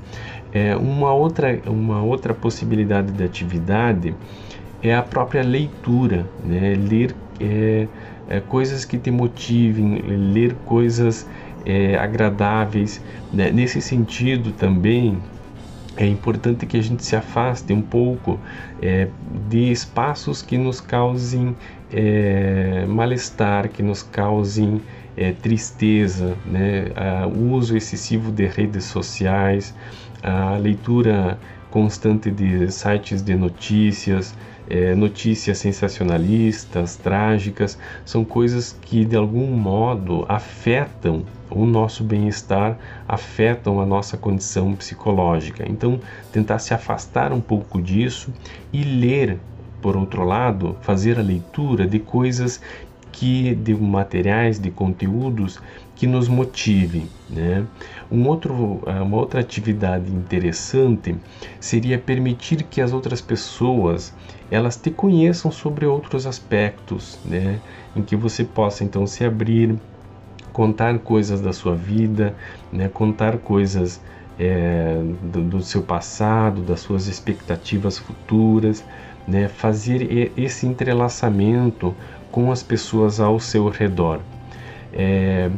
É, 0.54 0.76
uma, 0.76 1.12
outra, 1.14 1.60
uma 1.66 2.02
outra 2.02 2.34
possibilidade 2.34 3.12
de 3.12 3.24
atividade 3.24 4.16
é 4.82 4.96
a 4.96 5.02
própria 5.02 5.44
leitura, 5.44 6.26
né? 6.46 6.76
ler 6.76 7.14
é, 7.40 7.88
é, 8.30 8.40
coisas 8.40 8.86
que 8.86 8.98
te 8.98 9.12
motivem, 9.12 9.98
ler 10.34 10.56
coisas 10.66 11.28
é, 11.66 11.96
agradáveis. 11.98 13.02
Né? 13.32 13.52
Nesse 13.52 13.82
sentido 13.82 14.52
também 14.52 15.18
é 15.96 16.08
importante 16.08 16.66
que 16.66 16.78
a 16.78 16.82
gente 16.82 17.04
se 17.06 17.16
afaste 17.16 17.72
um 17.72 17.82
pouco 17.82 18.40
é, 18.82 19.08
de 19.50 19.72
espaços 19.72 20.42
que 20.42 20.58
nos 20.58 20.82
causem 20.82 21.56
é, 21.92 22.86
mal-estar, 22.88 23.70
que 23.70 23.84
nos 23.84 24.02
causem 24.02 24.82
é, 25.16 25.32
tristeza, 25.32 26.36
né? 26.46 26.86
o 27.36 27.54
uso 27.54 27.78
excessivo 27.78 28.32
de 28.32 28.48
redes 28.48 28.86
sociais, 28.86 29.76
a 30.24 30.58
leitura 30.58 31.38
constante 31.70 32.32
de 32.32 32.72
sites 32.72 33.22
de 33.22 33.36
notícias, 33.36 34.36
é, 34.70 34.96
notícias 34.96 35.58
sensacionalistas, 35.58 36.96
trágicas, 36.96 37.78
são 38.06 38.24
coisas 38.24 38.78
que 38.82 39.06
de 39.06 39.16
algum 39.16 39.48
modo 39.48 40.26
afetam 40.30 41.24
o 41.56 41.66
nosso 41.66 42.04
bem-estar, 42.04 42.78
afetam 43.08 43.80
a 43.80 43.86
nossa 43.86 44.18
condição 44.18 44.74
psicológica. 44.74 45.66
Então, 45.68 46.00
tentar 46.32 46.60
se 46.60 46.74
afastar 46.74 47.32
um 47.32 47.42
pouco 47.42 47.82
disso 47.82 48.34
e 48.72 48.84
ler, 48.84 49.40
por 49.82 49.96
outro 49.96 50.24
lado, 50.24 50.78
fazer 50.82 51.20
a 51.20 51.22
leitura 51.22 51.86
de 51.86 52.00
coisas 52.00 52.62
que 53.12 53.54
de 53.54 53.76
materiais, 53.76 54.60
de 54.60 54.72
conteúdos 54.72 55.62
que 55.96 56.08
nos 56.08 56.28
motivem, 56.28 57.08
né? 57.30 57.64
Um 58.12 58.28
outro, 58.28 58.82
uma 58.86 59.18
outra 59.18 59.40
atividade 59.40 60.12
interessante 60.12 61.16
seria 61.60 62.00
permitir 62.00 62.64
que 62.64 62.82
as 62.82 62.92
outras 62.92 63.22
pessoas 63.22 64.14
elas 64.50 64.76
te 64.76 64.90
conheçam 64.90 65.52
sobre 65.52 65.86
outros 65.86 66.26
aspectos, 66.26 67.20
né? 67.24 67.60
Em 67.96 68.02
que 68.02 68.16
você 68.16 68.44
possa 68.44 68.84
então 68.84 69.06
se 69.06 69.24
abrir, 69.24 69.76
contar 70.54 71.00
coisas 71.00 71.42
da 71.42 71.52
sua 71.52 71.76
vida, 71.76 72.34
né? 72.72 72.88
Contar 72.88 73.40
coisas 73.40 74.00
é, 74.40 75.02
do, 75.24 75.42
do, 75.42 75.62
seu 75.62 75.82
passado, 75.82 76.62
das 76.62 76.80
suas 76.80 77.08
expectativas 77.08 77.98
futuras, 77.98 78.86
né? 79.28 79.48
Fazer 79.50 80.32
esse 80.38 80.66
entrelaçamento 80.66 81.94
com 82.32 82.52
as 82.52 82.64
pessoas 82.64 83.20
ao 83.20 83.40
seu 83.40 83.68
redor. 83.68 84.20
É, 84.94 85.50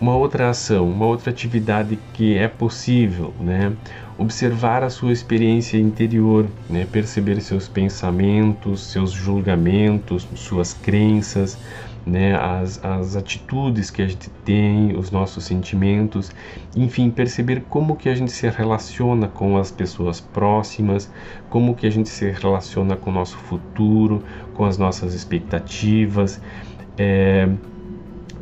uma 0.00 0.16
outra 0.16 0.50
ação, 0.50 0.88
uma 0.88 1.06
outra 1.06 1.30
atividade 1.30 1.98
que 2.12 2.36
é 2.36 2.48
possível, 2.48 3.32
né? 3.40 3.72
observar 4.18 4.82
a 4.82 4.90
sua 4.90 5.12
experiência 5.12 5.76
interior, 5.78 6.46
né? 6.68 6.86
perceber 6.90 7.40
seus 7.40 7.68
pensamentos, 7.68 8.82
seus 8.82 9.10
julgamentos, 9.10 10.26
suas 10.34 10.72
crenças, 10.74 11.58
né? 12.06 12.36
as, 12.36 12.84
as 12.84 13.16
atitudes 13.16 13.90
que 13.90 14.02
a 14.02 14.06
gente 14.06 14.28
tem, 14.44 14.96
os 14.96 15.10
nossos 15.10 15.44
sentimentos, 15.44 16.30
enfim, 16.76 17.10
perceber 17.10 17.62
como 17.68 17.96
que 17.96 18.08
a 18.08 18.14
gente 18.14 18.30
se 18.30 18.48
relaciona 18.48 19.28
com 19.28 19.56
as 19.56 19.70
pessoas 19.70 20.20
próximas, 20.20 21.10
como 21.48 21.74
que 21.74 21.86
a 21.86 21.90
gente 21.90 22.08
se 22.08 22.30
relaciona 22.30 22.96
com 22.96 23.10
o 23.10 23.12
nosso 23.12 23.36
futuro, 23.36 24.22
com 24.54 24.64
as 24.64 24.76
nossas 24.76 25.14
expectativas, 25.14 26.40
é, 26.98 27.48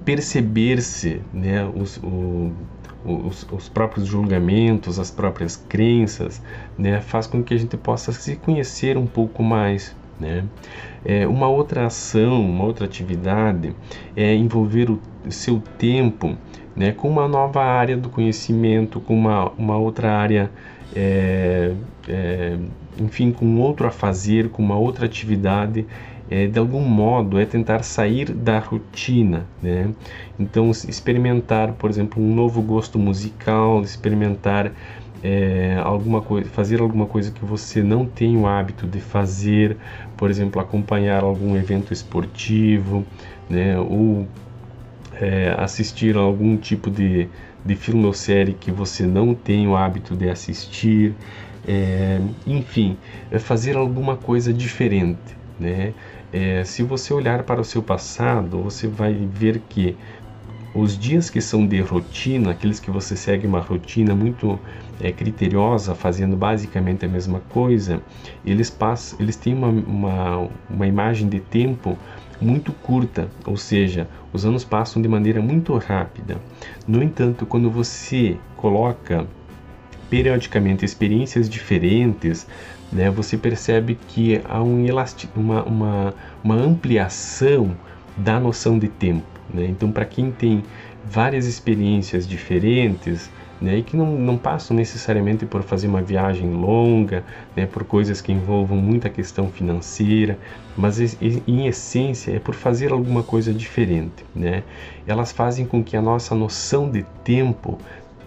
perceber-se, 0.05 1.21
né? 1.33 1.65
os, 1.65 2.01
os, 3.05 3.47
os, 3.51 3.69
próprios 3.69 4.07
julgamentos, 4.07 4.99
as 4.99 5.11
próprias 5.11 5.57
crenças, 5.57 6.43
né, 6.79 7.01
faz 7.01 7.27
com 7.27 7.43
que 7.43 7.55
a 7.55 7.57
gente 7.57 7.77
possa 7.77 8.13
se 8.13 8.37
conhecer 8.37 8.97
um 8.97 9.07
pouco 9.07 9.43
mais. 9.43 9.95
Né? 10.19 10.45
É, 11.05 11.27
uma 11.27 11.49
outra 11.49 11.87
ação, 11.87 12.41
uma 12.41 12.65
outra 12.65 12.85
atividade 12.87 13.75
é 14.17 14.35
envolver 14.35 14.91
o 14.91 15.01
seu 15.31 15.61
tempo 15.79 16.37
né, 16.77 16.93
com 16.93 17.09
uma 17.09 17.29
nova 17.29 17.63
área 17.63 17.97
do 17.97 18.09
conhecimento, 18.09 19.01
com 19.01 19.15
uma, 19.15 19.51
uma 19.59 19.77
outra 19.77 20.13
área, 20.13 20.51
é, 20.95 21.73
é, 22.09 22.57
enfim, 22.99 23.33
com 23.33 23.59
outro 23.61 23.87
a 23.87 23.91
fazer, 23.91 24.49
com 24.49 24.63
uma 24.63 24.77
outra 24.77 25.07
atividade 25.07 25.87
é, 26.31 26.47
de 26.47 26.59
algum 26.59 26.81
modo, 26.81 27.39
é 27.39 27.45
tentar 27.45 27.83
sair 27.83 28.33
da 28.33 28.59
rotina, 28.59 29.45
né? 29.63 29.91
Então, 30.39 30.71
experimentar, 30.71 31.73
por 31.73 31.91
exemplo, 31.91 32.23
um 32.23 32.35
novo 32.35 32.63
gosto 32.63 32.99
musical, 32.99 33.83
experimentar 33.83 34.73
é, 35.23 35.81
alguma 35.83 36.21
coisa, 36.21 36.49
fazer 36.51 36.81
alguma 36.81 37.07
coisa 37.07 37.31
que 37.31 37.45
você 37.45 37.83
não 37.83 38.05
tem 38.05 38.37
o 38.37 38.47
hábito 38.47 38.87
de 38.87 39.01
fazer, 39.01 39.77
por 40.17 40.29
exemplo, 40.29 40.61
acompanhar 40.61 41.23
algum 41.23 41.57
evento 41.57 41.93
esportivo, 41.93 43.05
né? 43.49 43.79
Ou 43.79 44.27
é, 45.21 45.55
assistir 45.59 46.17
a 46.17 46.21
algum 46.21 46.57
tipo 46.57 46.91
de, 46.91 47.29
de 47.65 47.77
filme 47.77 48.05
ou 48.05 48.13
série 48.13 48.55
que 48.55 48.71
você 48.73 49.07
não 49.07 49.35
tem 49.35 49.69
o 49.69 49.77
hábito 49.77 50.17
de 50.17 50.29
assistir, 50.29 51.15
é, 51.67 52.21
enfim, 52.45 52.97
é 53.31 53.39
fazer 53.39 53.77
alguma 53.77 54.17
coisa 54.17 54.53
diferente, 54.53 55.37
né? 55.59 55.95
É, 56.33 56.65
se 56.65 56.83
você 56.83 57.13
olhar 57.13 57.43
para 57.45 57.61
o 57.61 57.65
seu 57.65 57.83
passado, 57.83 58.63
você 58.63 58.89
vai 58.89 59.13
ver 59.15 59.61
que 59.69 59.97
os 60.75 60.99
dias 60.99 61.29
que 61.29 61.41
são 61.41 61.67
de 61.67 61.81
rotina, 61.81 62.53
aqueles 62.53 62.81
que 62.81 62.91
você 62.91 63.15
segue 63.15 63.47
uma 63.47 63.61
rotina 63.61 64.15
muito 64.15 64.59
é, 65.03 65.11
criteriosa, 65.11 65.95
fazendo 65.95 66.37
basicamente 66.37 67.05
a 67.05 67.09
mesma 67.09 67.41
coisa, 67.51 68.01
eles 68.47 68.71
passam, 68.71 69.19
eles 69.21 69.37
têm 69.37 69.53
uma, 69.53 69.69
uma, 69.69 70.49
uma 70.71 70.87
imagem 70.87 71.29
de 71.29 71.41
tempo 71.41 71.99
muito 72.41 72.73
curta, 72.73 73.29
ou 73.45 73.57
seja, 73.57 74.09
os 74.33 74.45
anos 74.45 74.65
passam 74.65 75.03
de 75.03 75.09
maneira 75.09 75.41
muito 75.41 75.77
rápida. 75.77 76.39
No 76.87 77.03
entanto, 77.03 77.45
quando 77.45 77.71
você 77.71 78.37
coloca 78.57 79.27
periodicamente 80.09 80.85
experiências 80.85 81.49
diferentes, 81.49 82.47
né, 82.93 83.11
você 83.11 83.37
percebe 83.37 83.99
que 84.09 84.41
há 84.45 84.63
um 84.63 84.85
uma, 85.35 85.63
uma, 85.65 86.15
uma 86.45 86.55
ampliação 86.55 87.75
da 88.17 88.39
noção 88.39 88.79
de 88.79 88.89
tempo. 88.89 89.25
Né? 89.53 89.67
Então, 89.67 89.91
para 89.91 90.05
quem 90.05 90.31
tem 90.31 90.63
várias 91.05 91.47
experiências 91.47 92.29
diferentes, 92.29 93.31
né, 93.63 93.79
e 93.79 93.83
que 93.83 93.97
não, 93.97 94.17
não 94.17 94.37
passam 94.37 94.77
necessariamente 94.77 95.47
por 95.47 95.63
fazer 95.63 95.87
uma 95.87 96.03
viagem 96.03 96.51
longa, 96.53 97.23
né, 97.57 97.65
por 97.65 97.85
coisas 97.85 98.21
que 98.21 98.33
envolvam 98.33 98.77
muita 98.77 99.09
questão 99.09 99.49
financeira, 99.49 100.37
mas 100.77 100.99
em 101.47 101.67
essência 101.67 102.33
é 102.33 102.39
por 102.41 102.55
fazer 102.55 102.91
alguma 102.91 103.23
coisa 103.23 103.55
diferente. 103.55 104.25
Né? 104.35 104.65
Elas 105.07 105.31
fazem 105.31 105.65
com 105.65 105.83
que 105.83 105.97
a 105.97 106.03
nossa 106.03 106.35
noção 106.35 106.91
de 106.91 107.05
tempo 107.23 107.79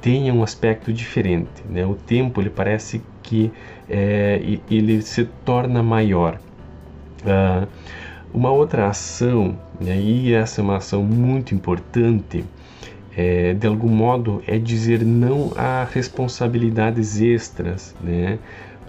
tenha 0.01 0.33
um 0.33 0.41
aspecto 0.41 0.93
diferente. 0.93 1.63
Né? 1.69 1.85
O 1.85 1.95
tempo 1.95 2.39
ele 2.39 2.49
parece 2.49 3.01
que 3.21 3.51
é, 3.89 4.39
ele 4.71 5.01
se 5.01 5.25
torna 5.43 5.83
maior. 5.83 6.39
Uh, 7.21 7.67
uma 8.33 8.51
outra 8.51 8.87
ação, 8.87 9.57
né, 9.79 9.97
e 9.97 10.33
essa 10.33 10.59
é 10.59 10.63
uma 10.63 10.77
ação 10.77 11.01
muito 11.01 11.55
importante, 11.55 12.43
é, 13.15 13.53
de 13.53 13.65
algum 13.65 13.89
modo 13.89 14.43
é 14.45 14.57
dizer 14.57 15.03
não 15.05 15.51
a 15.55 15.85
responsabilidades 15.85 17.21
extras, 17.21 17.95
né? 18.01 18.39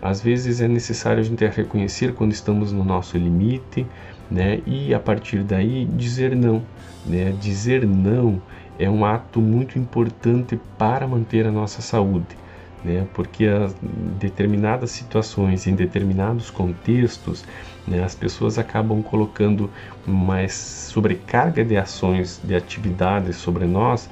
Às 0.02 0.20
vezes 0.20 0.60
é 0.60 0.68
necessário 0.68 1.20
a 1.20 1.22
gente 1.22 1.44
reconhecer 1.46 2.12
quando 2.12 2.32
estamos 2.32 2.72
no 2.72 2.84
nosso 2.84 3.16
limite, 3.16 3.86
né? 4.30 4.60
E 4.66 4.92
a 4.92 4.98
partir 4.98 5.42
daí 5.42 5.84
dizer 5.84 6.34
não, 6.34 6.62
né? 7.04 7.32
Dizer 7.40 7.86
não 7.86 8.42
é 8.78 8.90
um 8.90 9.04
ato 9.04 9.40
muito 9.40 9.78
importante 9.78 10.58
para 10.76 11.06
manter 11.06 11.46
a 11.46 11.52
nossa 11.52 11.80
saúde, 11.80 12.36
né? 12.86 13.06
Porque 13.12 13.44
em 13.44 14.18
determinadas 14.18 14.92
situações, 14.92 15.66
em 15.66 15.74
determinados 15.74 16.50
contextos, 16.50 17.44
né, 17.86 18.02
as 18.02 18.14
pessoas 18.14 18.58
acabam 18.58 19.02
colocando 19.02 19.68
mais 20.06 20.54
sobrecarga 20.54 21.64
de 21.64 21.76
ações, 21.76 22.40
de 22.42 22.54
atividades 22.54 23.36
sobre 23.36 23.66
nós, 23.66 24.08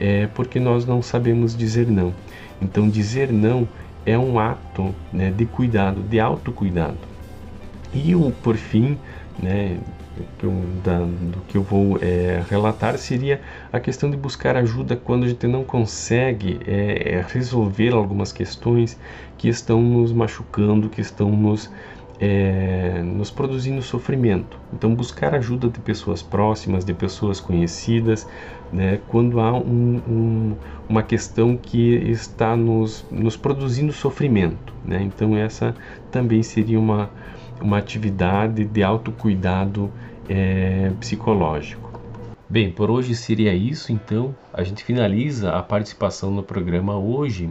é 0.00 0.26
porque 0.26 0.58
nós 0.58 0.84
não 0.84 1.00
sabemos 1.00 1.56
dizer 1.56 1.86
não. 1.86 2.12
Então, 2.60 2.88
dizer 2.88 3.32
não 3.32 3.68
é 4.04 4.18
um 4.18 4.38
ato 4.38 4.94
né, 5.12 5.30
de 5.30 5.46
cuidado, 5.46 6.02
de 6.02 6.18
autocuidado. 6.18 6.98
E 7.94 8.12
por 8.42 8.56
fim, 8.56 8.98
né, 9.38 9.78
que 10.38 10.44
eu, 10.44 10.52
da, 10.82 10.98
do 10.98 11.40
que 11.48 11.56
eu 11.56 11.62
vou 11.62 11.98
é, 12.00 12.42
relatar 12.48 12.96
seria 12.98 13.40
a 13.72 13.80
questão 13.80 14.10
de 14.10 14.16
buscar 14.16 14.56
ajuda 14.56 14.96
quando 14.96 15.24
a 15.24 15.28
gente 15.28 15.46
não 15.46 15.64
consegue 15.64 16.60
é, 16.66 17.14
é 17.14 17.26
resolver 17.28 17.92
algumas 17.92 18.32
questões 18.32 18.98
que 19.36 19.48
estão 19.48 19.80
nos 19.82 20.12
machucando, 20.12 20.88
que 20.88 21.00
estão 21.00 21.30
nos 21.30 21.70
é, 22.18 23.02
nos 23.02 23.30
produzindo 23.30 23.82
sofrimento. 23.82 24.58
Então, 24.72 24.94
buscar 24.94 25.34
ajuda 25.34 25.68
de 25.68 25.78
pessoas 25.80 26.22
próximas, 26.22 26.84
de 26.84 26.94
pessoas 26.94 27.40
conhecidas, 27.40 28.26
né, 28.72 29.00
quando 29.08 29.40
há 29.40 29.52
um, 29.52 30.00
um, 30.08 30.56
uma 30.88 31.02
questão 31.02 31.56
que 31.56 31.94
está 32.10 32.56
nos, 32.56 33.04
nos 33.10 33.36
produzindo 33.36 33.92
sofrimento. 33.92 34.72
Né? 34.84 35.02
Então, 35.02 35.36
essa 35.36 35.74
também 36.10 36.42
seria 36.42 36.78
uma, 36.78 37.10
uma 37.60 37.78
atividade 37.78 38.64
de 38.64 38.82
autocuidado 38.82 39.90
é, 40.28 40.92
psicológico. 41.00 42.00
Bem, 42.48 42.70
por 42.70 42.90
hoje 42.90 43.14
seria 43.14 43.54
isso, 43.54 43.92
então. 43.92 44.34
A 44.52 44.62
gente 44.62 44.84
finaliza 44.84 45.52
a 45.52 45.62
participação 45.62 46.30
no 46.30 46.42
programa 46.42 46.96
hoje, 46.96 47.50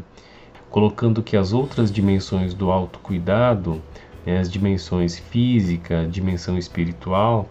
colocando 0.69 1.21
que 1.21 1.35
as 1.35 1.53
outras 1.53 1.91
dimensões 1.91 2.53
do 2.53 2.71
autocuidado 2.71 3.81
é, 4.25 4.39
as 4.39 4.49
dimensões 4.49 5.19
física, 5.19 6.07
dimensão 6.09 6.57
espiritual, 6.57 7.47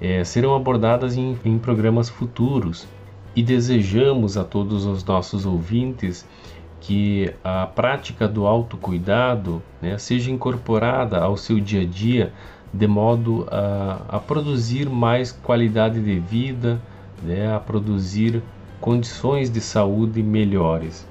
é, 0.00 0.22
serão 0.22 0.54
abordadas 0.54 1.16
em, 1.16 1.38
em 1.44 1.58
programas 1.58 2.08
futuros. 2.08 2.86
E 3.34 3.42
desejamos 3.42 4.36
a 4.36 4.44
todos 4.44 4.84
os 4.84 5.02
nossos 5.04 5.46
ouvintes 5.46 6.26
que 6.80 7.32
a 7.42 7.66
prática 7.66 8.28
do 8.28 8.46
autocuidado 8.46 9.62
né, 9.80 9.98
seja 9.98 10.30
incorporada 10.30 11.18
ao 11.18 11.36
seu 11.36 11.58
dia 11.58 11.82
a 11.82 11.84
dia 11.84 12.32
de 12.72 12.86
modo 12.86 13.46
a, 13.50 14.02
a 14.08 14.18
produzir 14.18 14.88
mais 14.88 15.32
qualidade 15.32 16.00
de 16.00 16.18
vida, 16.18 16.80
né, 17.22 17.54
a 17.54 17.58
produzir 17.58 18.42
condições 18.80 19.50
de 19.50 19.60
saúde 19.60 20.22
melhores. 20.22 21.06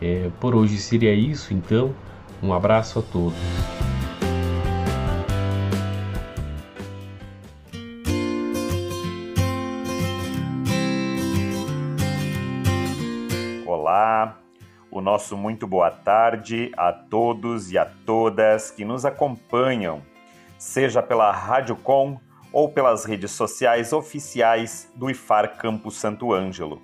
É, 0.00 0.30
por 0.40 0.54
hoje 0.54 0.78
seria 0.78 1.14
isso, 1.14 1.52
então. 1.52 1.94
Um 2.42 2.52
abraço 2.52 2.98
a 2.98 3.02
todos. 3.02 3.38
Nosso 15.04 15.36
muito 15.36 15.66
boa 15.66 15.90
tarde 15.90 16.72
a 16.78 16.90
todos 16.90 17.70
e 17.70 17.76
a 17.76 17.84
todas 17.84 18.70
que 18.70 18.86
nos 18.86 19.04
acompanham, 19.04 20.00
seja 20.56 21.02
pela 21.02 21.30
Rádio 21.30 21.76
Com 21.76 22.18
ou 22.50 22.70
pelas 22.70 23.04
redes 23.04 23.30
sociais 23.32 23.92
oficiais 23.92 24.90
do 24.96 25.10
IFAR 25.10 25.58
Campo 25.58 25.90
Santo 25.90 26.32
Ângelo. 26.32 26.80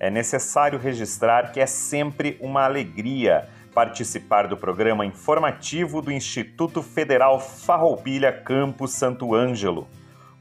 É 0.00 0.10
necessário 0.10 0.80
registrar 0.80 1.52
que 1.52 1.60
é 1.60 1.66
sempre 1.66 2.36
uma 2.40 2.64
alegria 2.64 3.48
participar 3.72 4.48
do 4.48 4.56
programa 4.56 5.06
informativo 5.06 6.02
do 6.02 6.10
Instituto 6.10 6.82
Federal 6.82 7.38
Farroupilha 7.38 8.32
Campo 8.32 8.88
Santo 8.88 9.32
Ângelo, 9.32 9.86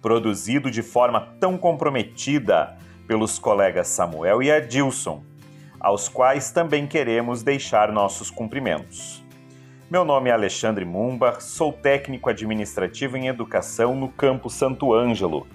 produzido 0.02 0.72
de 0.72 0.82
forma 0.82 1.22
tão 1.40 1.60
comprometida 1.60 2.76
pelos 3.08 3.38
colegas 3.38 3.88
Samuel 3.88 4.42
e 4.42 4.52
Adilson 4.52 5.24
aos 5.84 6.08
quais 6.08 6.50
também 6.50 6.88
queremos 6.88 7.44
deixar 7.44 7.92
nossos 7.92 8.32
cumprimentos. 8.32 9.22
Meu 9.92 10.06
nome 10.06 10.30
é 10.30 10.34
Alexandre 10.34 10.86
Mumbar, 10.86 11.42
sou 11.42 11.74
técnico 11.74 12.30
administrativo 12.30 13.18
em 13.18 13.28
educação 13.28 13.94
no 13.94 14.08
Campo 14.08 14.50
Santo 14.50 14.94
Ângelo 14.94 15.46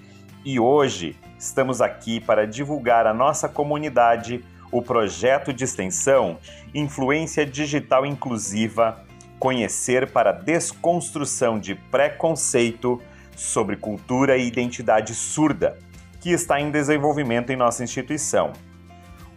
e 0.45 0.59
hoje 0.59 1.17
estamos 1.37 1.81
aqui 1.81 2.19
para 2.19 2.45
divulgar 2.45 3.07
à 3.07 3.13
nossa 3.13 3.49
comunidade 3.49 4.45
o 4.71 4.83
projeto 4.83 5.51
de 5.51 5.63
extensão 5.63 6.37
Influência 6.75 7.43
Digital 7.43 8.05
Inclusiva 8.05 9.03
Conhecer 9.39 10.11
para 10.11 10.31
Desconstrução 10.31 11.59
de 11.59 11.73
Preconceito 11.73 13.01
sobre 13.35 13.77
Cultura 13.77 14.37
e 14.37 14.47
Identidade 14.47 15.15
Surda, 15.15 15.79
que 16.21 16.29
está 16.29 16.61
em 16.61 16.69
desenvolvimento 16.69 17.49
em 17.49 17.55
nossa 17.55 17.83
instituição. 17.83 18.53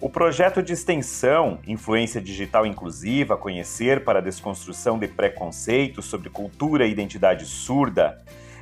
O 0.03 0.11
projeto 0.11 0.61
de 0.65 0.73
extensão 0.73 1.61
Influência 1.65 2.21
Digital 2.21 2.67
Inclusiva 2.67 3.37
Conhecer 3.37 4.03
para 4.03 4.19
a 4.19 4.23
Desconstrução 4.23 4.99
de 4.99 5.07
Preconceitos 5.07 6.07
sobre 6.07 6.29
Cultura 6.29 6.85
e 6.85 6.91
Identidade 6.91 7.47
Surda 7.47 8.19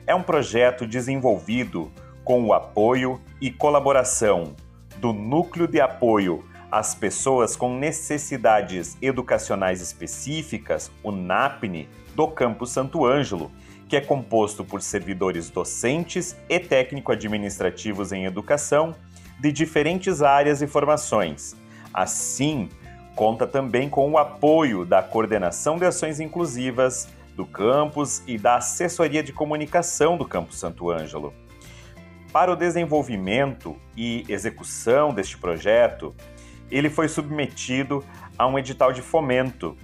é 0.07 0.14
um 0.14 0.22
projeto 0.22 0.87
desenvolvido 0.87 1.90
com 2.24 2.44
o 2.44 2.53
apoio 2.53 3.18
e 3.40 3.50
colaboração 3.50 4.55
do 4.98 5.14
Núcleo 5.14 5.66
de 5.66 5.81
Apoio 5.81 6.44
às 6.70 6.94
Pessoas 6.94 7.57
com 7.57 7.74
Necessidades 7.74 8.98
Educacionais 9.00 9.81
Específicas, 9.81 10.92
o 11.03 11.11
NAPNE, 11.11 11.88
do 12.14 12.29
Campo 12.29 12.66
Santo 12.66 13.07
Ângelo, 13.07 13.50
que 13.88 13.96
é 13.96 14.00
composto 14.03 14.62
por 14.62 14.83
servidores 14.83 15.48
docentes 15.48 16.37
e 16.50 16.61
técnico-administrativos 16.61 18.12
em 18.12 18.26
educação 18.26 18.94
de 19.40 19.50
diferentes 19.50 20.22
áreas 20.22 20.61
e 20.61 20.66
formações. 20.66 21.57
Assim, 21.92 22.68
conta 23.16 23.46
também 23.46 23.88
com 23.88 24.11
o 24.11 24.18
apoio 24.18 24.85
da 24.85 25.03
Coordenação 25.03 25.79
de 25.79 25.87
Ações 25.87 26.20
Inclusivas 26.20 27.09
do 27.35 27.46
campus 27.46 28.22
e 28.26 28.37
da 28.37 28.57
Assessoria 28.57 29.22
de 29.22 29.33
Comunicação 29.33 30.16
do 30.18 30.26
Campus 30.26 30.59
Santo 30.59 30.90
Ângelo. 30.90 31.33
Para 32.33 32.53
o 32.53 32.57
desenvolvimento 32.57 33.76
e 33.96 34.24
execução 34.29 35.12
deste 35.12 35.38
projeto, 35.38 36.14
ele 36.70 36.90
foi 36.90 37.09
submetido 37.09 38.05
a 38.38 38.46
um 38.46 38.59
edital 38.59 38.92
de 38.92 39.03
fomento 39.03 39.76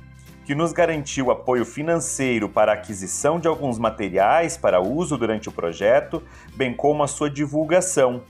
que 0.45 0.55
nos 0.55 0.73
garantiu 0.73 1.33
apoio 1.33 1.65
financeiro 1.65 2.49
para 2.49 2.71
a 2.71 2.75
aquisição 2.75 3.41
de 3.41 3.49
alguns 3.49 3.79
materiais 3.79 4.57
para 4.57 4.81
uso 4.81 5.19
durante 5.19 5.49
o 5.49 5.53
projeto, 5.53 6.23
bem 6.55 6.73
como 6.73 7.03
a 7.03 7.09
sua 7.09 7.29
divulgação 7.29 8.23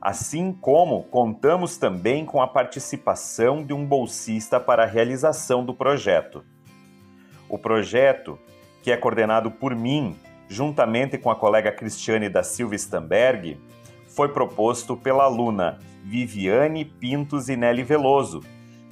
assim 0.00 0.52
como 0.52 1.02
contamos 1.04 1.76
também 1.76 2.24
com 2.24 2.40
a 2.40 2.46
participação 2.46 3.64
de 3.64 3.72
um 3.72 3.84
bolsista 3.84 4.60
para 4.60 4.84
a 4.84 4.86
realização 4.86 5.64
do 5.64 5.74
projeto. 5.74 6.44
O 7.48 7.58
projeto, 7.58 8.38
que 8.82 8.90
é 8.90 8.96
coordenado 8.96 9.50
por 9.50 9.74
mim, 9.74 10.16
juntamente 10.48 11.18
com 11.18 11.30
a 11.30 11.36
colega 11.36 11.72
Cristiane 11.72 12.28
da 12.28 12.42
Silva 12.42 12.74
Stamberg, 12.76 13.58
foi 14.06 14.28
proposto 14.28 14.96
pela 14.96 15.24
aluna 15.24 15.78
Viviane 16.04 16.84
Pintos 16.84 17.48
Inelli 17.48 17.82
Veloso, 17.82 18.42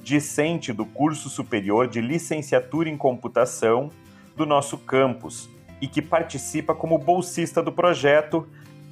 discente 0.03 0.71
do 0.71 0.85
curso 0.85 1.29
superior 1.29 1.87
de 1.87 1.99
licenciatura 1.99 2.89
em 2.89 2.97
computação 2.97 3.89
do 4.35 4.45
nosso 4.45 4.77
campus 4.77 5.49
e 5.81 5.87
que 5.87 6.01
participa 6.01 6.73
como 6.73 6.97
bolsista 6.97 7.61
do 7.61 7.71
projeto, 7.71 8.47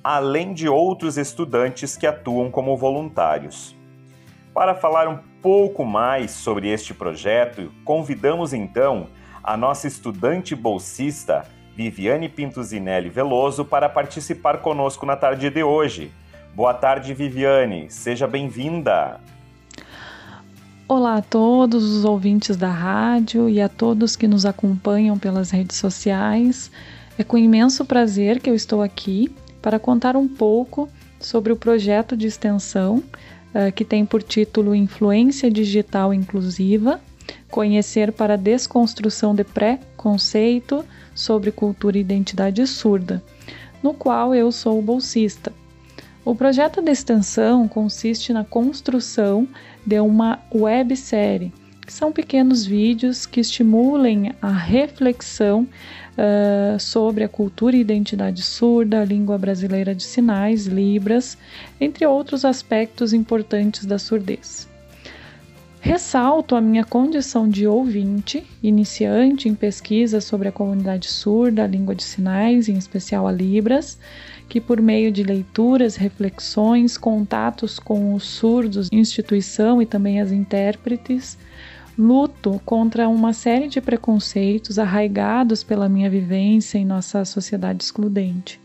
além 0.06 0.54
de 0.54 0.70
outros 0.70 1.18
estudantes 1.18 1.98
que 1.98 2.06
atuam 2.06 2.52
como 2.52 2.78
voluntários. 2.78 3.76
Para 4.54 4.76
falar 4.76 5.08
um 5.08 5.18
pouco 5.42 5.84
mais 5.84 6.30
sobre 6.30 6.70
este 6.70 6.94
projeto, 6.94 7.72
convidamos 7.84 8.54
então 8.54 9.08
a 9.44 9.58
nossa 9.58 9.88
estudante 9.88 10.54
bolsista, 10.54 11.48
Viviane 11.76 12.30
Pintuzinelli 12.30 13.10
Veloso, 13.10 13.66
para 13.66 13.90
participar 13.90 14.60
conosco 14.60 15.08
na 15.08 15.16
tarde 15.16 15.50
de 15.50 15.64
hoje. 15.64 16.12
Boa 16.54 16.76
tarde, 16.76 17.12
Viviane. 17.16 17.90
Seja 17.90 18.28
bem-vinda. 18.28 19.20
Olá 20.88 21.16
a 21.16 21.22
todos 21.24 21.84
os 21.84 22.06
ouvintes 22.06 22.56
da 22.56 22.70
rádio 22.70 23.50
e 23.50 23.60
a 23.60 23.68
todos 23.68 24.16
que 24.16 24.28
nos 24.28 24.46
acompanham 24.46 25.18
pelas 25.18 25.50
redes 25.50 25.78
sociais. 25.78 26.72
É 27.18 27.24
com 27.24 27.40
imenso 27.40 27.84
prazer 27.84 28.40
que 28.40 28.52
eu 28.52 28.54
estou 28.54 28.84
aqui 28.84 29.34
para 29.66 29.80
contar 29.80 30.16
um 30.16 30.28
pouco 30.28 30.88
sobre 31.20 31.52
o 31.52 31.56
projeto 31.56 32.16
de 32.16 32.28
extensão 32.28 32.98
uh, 32.98 33.72
que 33.74 33.84
tem 33.84 34.06
por 34.06 34.22
título 34.22 34.76
Influência 34.76 35.50
Digital 35.50 36.14
Inclusiva 36.14 37.02
Conhecer 37.50 38.12
para 38.12 38.38
Desconstrução 38.38 39.34
de 39.34 39.44
Pré-Conceito 39.44 40.86
sobre 41.16 41.50
Cultura 41.50 41.98
e 41.98 42.02
Identidade 42.02 42.68
Surda, 42.68 43.24
no 43.82 43.92
qual 43.92 44.36
eu 44.36 44.52
sou 44.52 44.80
bolsista. 44.84 45.52
O 46.24 46.36
projeto 46.36 46.80
de 46.80 46.92
extensão 46.92 47.68
consiste 47.68 48.32
na 48.32 48.44
construção 48.44 49.48
de 49.84 50.00
uma 50.00 50.44
websérie, 50.54 51.52
que 51.82 51.92
são 51.92 52.12
pequenos 52.12 52.68
vídeos 52.68 53.26
que 53.26 53.40
estimulem 53.40 54.32
a 54.40 54.52
reflexão 54.52 55.68
uh, 56.18 56.80
sobre 56.80 57.24
a 57.24 57.30
cultura 57.30 57.76
e 57.76 57.82
identidade 57.82 58.42
surda, 58.42 59.02
a 59.02 59.06
língua 59.06 59.38
brasileira 59.38 59.94
de 59.94 60.04
sinais, 60.04 60.66
Libras, 60.66 61.38
entre 61.80 62.06
outros 62.06 62.46
aspectos 62.46 63.14
importantes 63.14 63.86
da 63.86 64.00
surdez. 64.00 64.68
Ressalto 65.86 66.56
a 66.56 66.62
minha 66.62 66.84
condição 66.84 67.48
de 67.48 67.68
ouvinte, 67.68 68.44
iniciante 68.64 69.48
em 69.48 69.54
pesquisa 69.54 70.20
sobre 70.20 70.48
a 70.48 70.52
comunidade 70.52 71.08
surda, 71.08 71.64
a 71.64 71.68
língua 71.68 71.94
de 71.94 72.02
sinais, 72.02 72.68
em 72.68 72.76
especial 72.76 73.28
a 73.28 73.32
Libras, 73.32 74.00
que 74.50 74.60
por 74.60 74.82
meio 74.82 75.12
de 75.12 75.22
leituras, 75.22 75.96
reflexões, 75.96 76.98
contatos 76.98 77.78
com 77.78 78.16
os 78.16 78.24
surdos, 78.24 78.90
instituição 78.92 79.80
e 79.80 79.86
também 79.86 80.20
as 80.20 80.32
intérpretes, 80.32 81.38
luto 81.98 82.62
contra 82.66 83.08
uma 83.08 83.34
série 83.34 83.68
de 83.68 83.80
preconceitos 83.80 84.78
arraigados 84.78 85.64
pela 85.64 85.90
minha 85.90 86.10
vivência 86.10 86.78
em 86.78 86.86
nossa 86.86 87.24
sociedade 87.26 87.84
excludente. 87.84 88.60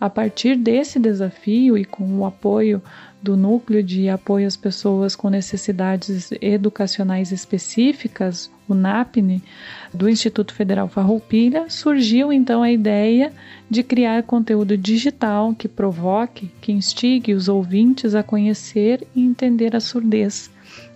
A 0.00 0.10
partir 0.10 0.56
desse 0.56 0.98
desafio 0.98 1.78
e 1.78 1.84
com 1.84 2.18
o 2.18 2.26
apoio 2.26 2.82
do 3.22 3.36
Núcleo 3.36 3.84
de 3.84 4.08
Apoio 4.08 4.48
às 4.48 4.56
Pessoas 4.56 5.14
com 5.14 5.28
Necessidades 5.30 6.32
Educacionais 6.40 7.30
Específicas, 7.30 8.50
o 8.68 8.74
NAPNE, 8.74 9.40
do 9.94 10.08
Instituto 10.08 10.52
Federal 10.54 10.88
Farroupilha, 10.88 11.70
surgiu 11.70 12.32
então 12.32 12.64
a 12.64 12.72
ideia 12.72 13.32
de 13.70 13.84
criar 13.84 14.24
conteúdo 14.24 14.76
digital 14.76 15.54
que 15.54 15.68
provoque, 15.68 16.50
que 16.60 16.72
instigue 16.72 17.32
os 17.32 17.48
ouvintes 17.48 18.16
a 18.16 18.24
conhecer 18.24 19.06
e 19.14 19.20
entender 19.20 19.76
a 19.76 19.80
surdez, 19.80 20.50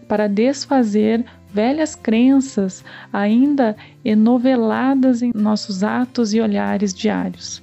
para 0.08 0.26
desfazer 0.26 1.24
velhas 1.56 1.94
crenças 1.94 2.84
ainda 3.10 3.74
enoveladas 4.04 5.22
em 5.22 5.32
nossos 5.34 5.82
atos 5.82 6.34
e 6.34 6.40
olhares 6.40 6.92
diários. 6.92 7.62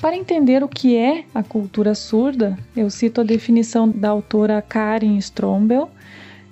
Para 0.00 0.16
entender 0.16 0.64
o 0.64 0.68
que 0.68 0.96
é 0.96 1.24
a 1.32 1.40
cultura 1.40 1.94
surda, 1.94 2.58
eu 2.76 2.90
cito 2.90 3.20
a 3.20 3.24
definição 3.24 3.88
da 3.88 4.08
autora 4.08 4.60
Karen 4.60 5.16
Strombel. 5.18 5.88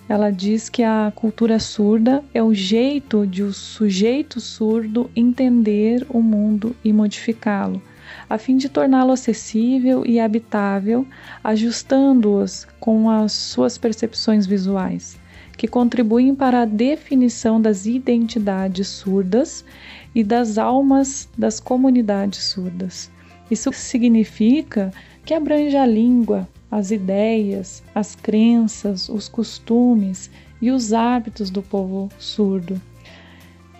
Ela 0.09 0.31
diz 0.31 0.69
que 0.69 0.85
a 0.85 1.12
cultura 1.12 1.59
surda 1.59 2.23
é 2.33 2.40
o 2.40 2.55
jeito 2.55 3.27
de 3.27 3.43
o 3.43 3.53
sujeito 3.53 4.40
surdo 4.40 5.11
entender 5.17 6.07
o 6.09 6.23
mundo 6.23 6.77
e 6.85 6.93
modificá-lo, 6.93 7.83
a 8.31 8.38
fim 8.38 8.57
de 8.57 8.69
torná-lo 8.69 9.11
acessível 9.11 10.07
e 10.07 10.21
habitável, 10.21 11.05
ajustando-os 11.43 12.64
com 12.79 13.11
as 13.11 13.33
suas 13.33 13.77
percepções 13.77 14.47
visuais, 14.47 15.19
que 15.57 15.69
contribuem 15.69 16.35
para 16.35 16.62
a 16.62 16.64
definição 16.64 17.61
das 17.61 17.87
identidades 17.87 18.88
surdas 18.88 19.64
e 20.14 20.23
das 20.25 20.59
almas 20.59 21.29
das 21.37 21.61
comunidades 21.61 22.45
surdas. 22.45 23.11
Isso 23.51 23.73
significa 23.73 24.93
que 25.25 25.35
abrange 25.35 25.77
a 25.77 25.87
língua, 25.87 26.49
as 26.71 26.90
ideias, 26.90 27.83
as 27.95 28.14
crenças, 28.14 29.09
os 29.09 29.29
costumes 29.29 30.31
e 30.61 30.71
os 30.71 30.93
hábitos 30.93 31.51
do 31.51 31.62
povo 31.62 32.09
surdo. 32.19 32.81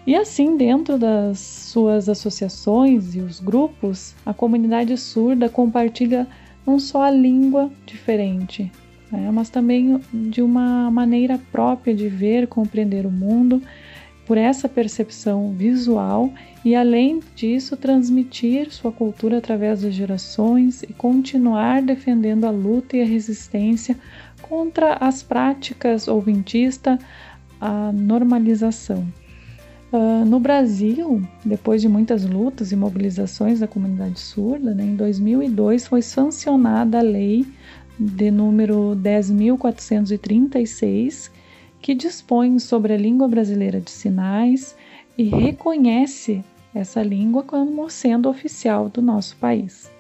E 0.07 0.15
assim, 0.15 0.57
dentro 0.57 0.99
das 0.99 1.39
suas 1.39 2.09
associações 2.09 3.15
e 3.15 3.21
os 3.21 3.41
grupos, 3.41 4.15
a 4.25 4.35
comunidade 4.35 4.97
surda 4.99 5.49
compartilha 5.49 6.27
não 6.67 6.79
só 6.79 7.03
a 7.03 7.11
língua 7.11 7.71
diferente, 7.87 8.71
né, 9.15 9.31
mas 9.31 9.49
também 9.49 10.01
de 10.13 10.43
uma 10.43 10.91
maneira 10.91 11.41
própria 11.53 11.95
de 11.95 12.09
ver, 12.09 12.49
compreender 12.49 13.07
o 13.07 13.11
mundo 13.11 13.63
por 14.27 14.39
essa 14.39 14.69
percepção 14.69 15.53
visual 15.53 16.33
e, 16.65 16.75
além 16.75 17.21
disso, 17.37 17.77
transmitir 17.77 18.73
sua 18.73 18.91
cultura 18.91 19.39
através 19.39 19.83
das 19.83 19.95
gerações 19.95 20.83
e 20.83 20.93
continuar 20.93 21.83
defendendo 21.83 22.45
a 22.45 22.51
luta 22.51 22.97
e 22.97 23.03
a 23.03 23.07
resistência 23.07 23.97
contra 24.43 24.95
as 24.95 25.23
práticas 25.23 26.09
ouvintistas, 26.09 26.99
a 27.61 27.93
normalização. 27.93 29.07
Uh, 29.93 30.25
no 30.25 30.41
Brasil, 30.41 31.23
depois 31.45 31.81
de 31.81 31.89
muitas 31.89 32.25
lutas 32.25 32.73
e 32.73 32.77
mobilizações 32.77 33.61
da 33.61 33.69
comunidade 33.69 34.19
surda, 34.19 34.75
né, 34.75 34.83
em 34.83 34.97
2002 34.97 35.87
foi 35.87 36.03
sancionada 36.03 36.99
a 36.99 37.03
lei 37.03 37.47
de 37.99 38.31
número 38.31 38.97
10.436, 39.03 41.31
que 41.81 41.95
dispõe 41.95 42.59
sobre 42.59 42.95
a 42.95 42.97
língua 42.97 43.29
brasileira 43.29 43.81
de 43.81 43.91
sinais 43.91 44.77
e 45.17 45.25
reconhece 45.25 46.45
essa 46.75 47.03
língua 47.03 47.43
como 47.43 47.89
sendo 47.89 48.29
oficial 48.29 48.89
do 48.89 49.01
nosso 49.01 49.37
país. 49.37 49.91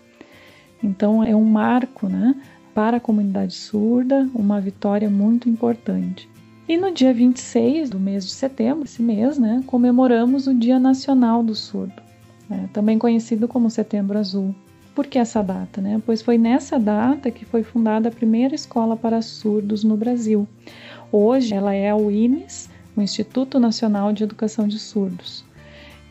Então 0.83 1.23
é 1.23 1.35
um 1.35 1.45
marco 1.45 2.09
né, 2.09 2.35
para 2.75 2.97
a 2.97 3.01
comunidade 3.01 3.55
surda, 3.55 4.29
uma 4.35 4.61
vitória 4.61 5.09
muito 5.09 5.49
importante. 5.49 6.29
E 6.69 6.77
no 6.77 6.93
dia 6.93 7.13
26 7.13 7.91
do 7.91 8.01
mês 8.01 8.27
de 8.27 8.33
setembro, 8.33 8.85
esse 8.85 9.03
mês, 9.03 9.39
né, 9.39 9.63
comemoramos 9.67 10.47
o 10.47 10.55
Dia 10.55 10.79
Nacional 10.79 11.43
do 11.43 11.55
Surdo, 11.55 12.03
né, 12.49 12.69
também 12.73 12.99
conhecido 12.99 13.47
como 13.47 13.71
Setembro 13.71 14.19
Azul. 14.19 14.55
Por 14.95 15.07
que 15.07 15.19
essa 15.19 15.43
data? 15.43 15.81
Né? 15.81 16.01
Pois 16.05 16.23
foi 16.23 16.39
nessa 16.39 16.79
data 16.79 17.31
que 17.31 17.45
foi 17.45 17.63
fundada 17.63 18.09
a 18.09 18.13
primeira 18.13 18.55
escola 18.55 18.97
para 18.97 19.21
surdos 19.23 19.83
no 19.83 19.97
Brasil, 19.97 20.47
Hoje 21.17 21.55
ela 21.55 21.73
é 21.73 21.95
o 21.95 22.11
INES, 22.11 22.69
o 22.97 23.01
Instituto 23.01 23.61
Nacional 23.61 24.13
de 24.13 24.25
Educação 24.25 24.67
de 24.67 24.81
Surdos. 24.81 25.45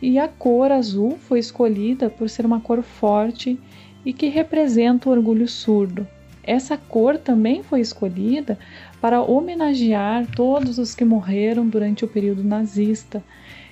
E 0.02 0.17
a 0.17 0.30
cor 0.30 0.72
azul 0.72 1.17
foi 1.17 1.39
escolhida 1.39 2.10
por 2.10 2.30
ser 2.30 2.46
uma 2.46 2.62
cor 2.62 2.82
forte 2.82 3.60
e 4.06 4.13
que 4.13 4.30
representa 4.30 5.10
o 5.10 5.12
orgulho 5.12 5.46
surdo. 5.46 6.08
Essa 6.41 6.78
cor 6.78 7.17
também 7.17 7.63
foi 7.63 7.82
escolhida 7.82 8.58
para 9.02 9.22
homenagear 9.22 10.26
todos 10.38 10.78
os 10.78 10.96
que 10.96 11.04
morreram 11.04 11.67
durante 11.67 12.06
o 12.06 12.08
período 12.08 12.41
nazista. 12.41 13.22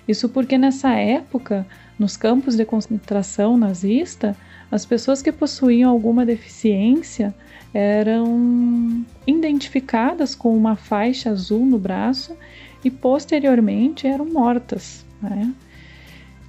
Isso 0.07 0.27
porque 0.29 0.57
nessa 0.57 0.91
época, 0.93 1.65
nos 1.97 2.17
campos 2.17 2.55
de 2.55 2.65
concentração 2.65 3.57
nazista, 3.57 4.35
as 4.71 4.85
pessoas 4.85 5.21
que 5.21 5.31
possuíam 5.31 5.91
alguma 5.91 6.25
deficiência 6.25 7.33
eram 7.73 9.05
identificadas 9.25 10.35
com 10.35 10.55
uma 10.55 10.75
faixa 10.75 11.29
azul 11.29 11.65
no 11.65 11.77
braço 11.77 12.35
e 12.83 12.89
posteriormente 12.89 14.07
eram 14.07 14.25
mortas. 14.25 15.05
Né? 15.21 15.53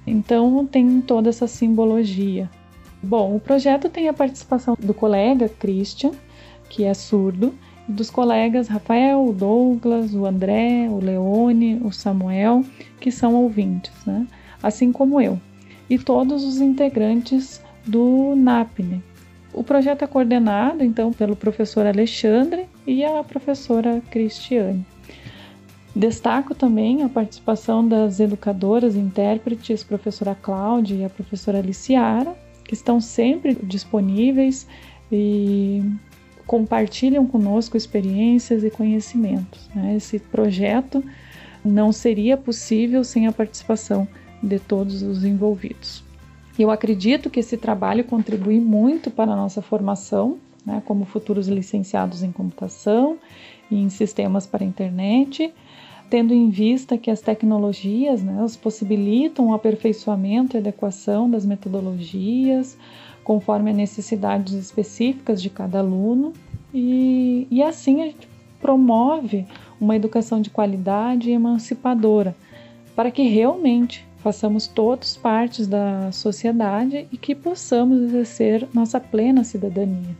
Então 0.05 0.65
tem 0.65 1.01
toda 1.01 1.29
essa 1.29 1.47
simbologia. 1.47 2.49
Bom, 3.01 3.35
o 3.35 3.39
projeto 3.39 3.89
tem 3.89 4.07
a 4.07 4.13
participação 4.13 4.75
do 4.79 4.93
colega 4.93 5.49
Christian, 5.49 6.11
que 6.69 6.85
é 6.85 6.93
surdo, 6.93 7.53
dos 7.87 8.09
colegas 8.09 8.67
Rafael, 8.67 9.25
o 9.25 9.33
Douglas, 9.33 10.13
o 10.13 10.25
André, 10.25 10.87
o 10.89 10.99
Leone, 10.99 11.81
o 11.83 11.91
Samuel, 11.91 12.63
que 12.99 13.11
são 13.11 13.35
ouvintes, 13.35 13.93
né? 14.05 14.25
assim 14.61 14.91
como 14.91 15.19
eu, 15.19 15.39
e 15.89 15.99
todos 15.99 16.43
os 16.43 16.61
integrantes 16.61 17.61
do 17.85 18.33
NAPNE, 18.35 19.03
o 19.53 19.63
projeto 19.63 20.03
é 20.03 20.07
coordenado 20.07 20.83
então 20.83 21.13
pelo 21.13 21.35
professor 21.35 21.85
Alexandre 21.85 22.65
e 22.87 23.03
a 23.03 23.23
professora 23.23 24.01
Cristiane. 24.09 24.83
Destaco 25.95 26.55
também 26.55 27.03
a 27.03 27.09
participação 27.09 27.87
das 27.87 28.19
educadoras 28.19 28.95
e 28.95 28.99
intérpretes, 28.99 29.83
professora 29.83 30.33
Cláudia 30.33 30.95
e 30.95 31.05
a 31.05 31.09
professora 31.09 31.59
Aliciara, 31.59 32.35
que 32.65 32.73
estão 32.73 32.99
sempre 32.99 33.53
disponíveis 33.61 34.65
e 35.11 35.83
compartilham 36.45 37.25
conosco 37.25 37.77
experiências 37.77 38.63
e 38.63 38.69
conhecimentos. 38.69 39.69
Né? 39.73 39.95
Esse 39.95 40.19
projeto 40.19 41.03
não 41.63 41.91
seria 41.91 42.35
possível 42.35 43.03
sem 43.03 43.27
a 43.27 43.31
participação 43.31 44.07
de 44.41 44.59
todos 44.59 45.01
os 45.01 45.23
envolvidos. 45.23 46.03
Eu 46.59 46.69
acredito 46.69 47.29
que 47.29 47.39
esse 47.39 47.57
trabalho 47.57 48.03
contribui 48.03 48.59
muito 48.59 49.09
para 49.09 49.31
a 49.31 49.35
nossa 49.35 49.61
formação, 49.61 50.37
né, 50.65 50.83
como 50.85 51.05
futuros 51.05 51.47
licenciados 51.47 52.21
em 52.21 52.31
computação 52.31 53.17
e 53.71 53.75
em 53.75 53.89
sistemas 53.89 54.45
para 54.45 54.63
a 54.63 54.67
internet, 54.67 55.51
tendo 56.09 56.33
em 56.33 56.49
vista 56.49 56.97
que 56.97 57.09
as 57.09 57.21
tecnologias 57.21 58.21
né, 58.21 58.45
possibilitam 58.61 59.47
o 59.47 59.53
aperfeiçoamento 59.53 60.55
e 60.55 60.59
adequação 60.59 61.29
das 61.29 61.43
metodologias 61.45 62.77
conforme 63.23 63.71
as 63.71 63.77
necessidades 63.77 64.53
específicas 64.53 65.41
de 65.41 65.49
cada 65.49 65.79
aluno 65.79 66.33
e, 66.73 67.47
e 67.49 67.61
assim 67.61 68.01
a 68.01 68.05
gente 68.05 68.27
promove 68.61 69.45
uma 69.79 69.95
educação 69.95 70.41
de 70.41 70.49
qualidade 70.49 71.29
e 71.29 71.33
emancipadora 71.33 72.35
para 72.95 73.11
que 73.11 73.23
realmente 73.23 74.05
façamos 74.19 74.67
todos 74.67 75.17
partes 75.17 75.67
da 75.67 76.11
sociedade 76.11 77.07
e 77.11 77.17
que 77.17 77.35
possamos 77.35 78.01
exercer 78.03 78.67
nossa 78.73 78.99
plena 78.99 79.43
cidadania. 79.43 80.15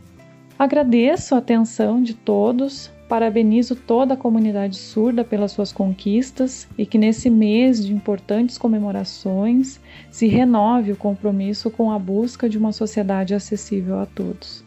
Agradeço 0.58 1.34
a 1.34 1.38
atenção 1.38 2.02
de 2.02 2.14
todos 2.14 2.90
Parabenizo 3.08 3.76
toda 3.76 4.14
a 4.14 4.16
comunidade 4.16 4.76
surda 4.76 5.22
pelas 5.22 5.52
suas 5.52 5.70
conquistas 5.70 6.66
e 6.76 6.86
que 6.86 6.96
nesse 6.96 7.28
mês 7.28 7.84
de 7.84 7.92
importantes 7.92 8.56
comemorações 8.56 9.78
se 10.10 10.26
renove 10.26 10.92
o 10.92 10.96
compromisso 10.96 11.70
com 11.70 11.92
a 11.92 11.98
busca 11.98 12.48
de 12.48 12.56
uma 12.56 12.72
sociedade 12.72 13.34
acessível 13.34 13.98
a 13.98 14.06
todos. 14.06 14.64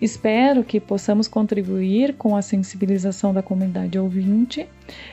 Espero 0.00 0.62
que 0.62 0.78
possamos 0.78 1.26
contribuir 1.26 2.14
com 2.14 2.36
a 2.36 2.42
sensibilização 2.42 3.32
da 3.32 3.42
comunidade 3.42 3.98
ouvinte 3.98 4.68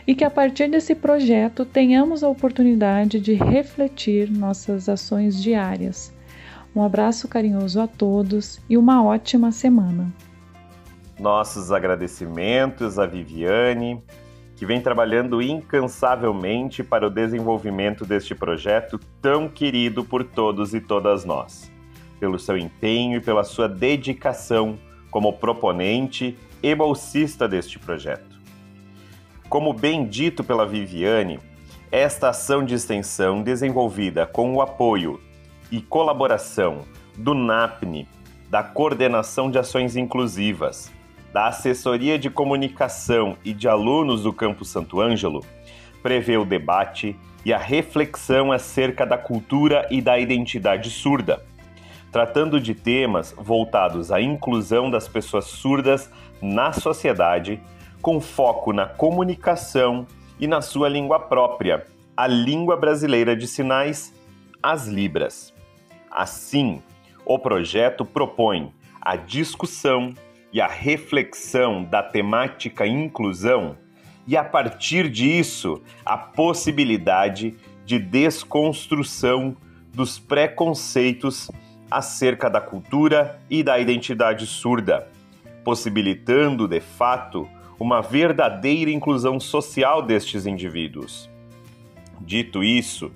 e 0.05 0.13
que 0.13 0.23
a 0.23 0.29
partir 0.29 0.69
desse 0.69 0.93
projeto 0.93 1.65
tenhamos 1.65 2.23
a 2.23 2.29
oportunidade 2.29 3.19
de 3.19 3.33
refletir 3.33 4.29
nossas 4.29 4.89
ações 4.89 5.41
diárias. 5.41 6.13
Um 6.75 6.83
abraço 6.83 7.27
carinhoso 7.27 7.79
a 7.79 7.87
todos 7.87 8.59
e 8.69 8.77
uma 8.77 9.03
ótima 9.03 9.51
semana. 9.51 10.11
Nossos 11.19 11.71
agradecimentos 11.71 12.99
a 12.99 13.05
Viviane, 13.05 14.03
que 14.55 14.65
vem 14.65 14.81
trabalhando 14.81 15.41
incansavelmente 15.41 16.83
para 16.83 17.07
o 17.07 17.09
desenvolvimento 17.09 18.05
deste 18.05 18.33
projeto 18.35 18.99
tão 19.21 19.47
querido 19.47 20.03
por 20.03 20.23
todos 20.23 20.73
e 20.73 20.79
todas 20.79 21.25
nós, 21.25 21.71
pelo 22.19 22.39
seu 22.39 22.57
empenho 22.57 23.17
e 23.17 23.21
pela 23.21 23.43
sua 23.43 23.67
dedicação 23.67 24.77
como 25.09 25.33
proponente 25.33 26.37
e 26.61 26.75
bolsista 26.75 27.47
deste 27.47 27.79
projeto. 27.79 28.35
Como 29.47 29.73
bem 29.73 30.05
dito 30.05 30.43
pela 30.43 30.65
Viviane, 30.65 31.39
esta 31.91 32.29
ação 32.29 32.65
de 32.65 32.75
extensão 32.75 33.41
desenvolvida 33.41 34.25
com 34.25 34.53
o 34.53 34.61
apoio 34.61 35.21
e 35.71 35.79
colaboração 35.79 36.79
do 37.17 37.33
NAPNE, 37.33 38.07
da 38.49 38.63
Coordenação 38.63 39.49
de 39.49 39.57
Ações 39.57 39.95
Inclusivas, 39.95 40.91
da 41.35 41.47
Assessoria 41.47 42.17
de 42.17 42.29
Comunicação 42.29 43.35
e 43.43 43.51
de 43.51 43.67
Alunos 43.67 44.23
do 44.23 44.31
Campo 44.31 44.63
Santo 44.63 45.01
Ângelo, 45.01 45.43
prevê 46.01 46.37
o 46.37 46.45
debate 46.45 47.13
e 47.43 47.51
a 47.51 47.57
reflexão 47.57 48.53
acerca 48.53 49.05
da 49.05 49.17
cultura 49.17 49.85
e 49.91 50.01
da 50.01 50.17
identidade 50.17 50.89
surda, 50.89 51.45
tratando 52.09 52.57
de 52.57 52.73
temas 52.73 53.35
voltados 53.37 54.13
à 54.13 54.21
inclusão 54.21 54.89
das 54.89 55.09
pessoas 55.09 55.43
surdas 55.43 56.09
na 56.41 56.71
sociedade, 56.71 57.61
com 58.01 58.21
foco 58.21 58.71
na 58.71 58.85
comunicação 58.85 60.07
e 60.39 60.47
na 60.47 60.61
sua 60.61 60.87
língua 60.87 61.19
própria, 61.19 61.85
a 62.15 62.27
língua 62.27 62.77
brasileira 62.77 63.35
de 63.35 63.45
sinais, 63.45 64.13
as 64.63 64.87
Libras. 64.87 65.53
Assim, 66.09 66.81
o 67.25 67.37
projeto 67.37 68.05
propõe 68.05 68.73
a 69.01 69.17
discussão 69.17 70.13
e 70.55 70.61
a 70.61 70.67
reflexão 70.67 71.83
da 71.83 72.01
temática 72.01 72.87
inclusão, 72.87 73.75
e 74.25 74.37
a 74.37 74.43
partir 74.43 75.09
disso, 75.09 75.81
a 76.05 76.17
possibilidade 76.17 77.57
de 77.85 77.99
desconstrução 77.99 79.57
dos 79.93 80.17
preconceitos 80.17 81.51
acerca 81.91 82.49
da 82.49 82.61
cultura 82.61 83.37
e 83.49 83.61
da 83.63 83.77
identidade 83.77 84.47
surda, 84.47 85.09
possibilitando, 85.61 86.69
de 86.69 86.79
fato, 86.79 87.49
uma 87.77 88.01
verdadeira 88.01 88.89
inclusão 88.89 89.41
social 89.41 90.01
destes 90.01 90.45
indivíduos. 90.45 91.29
Dito 92.21 92.63
isso, 92.63 93.11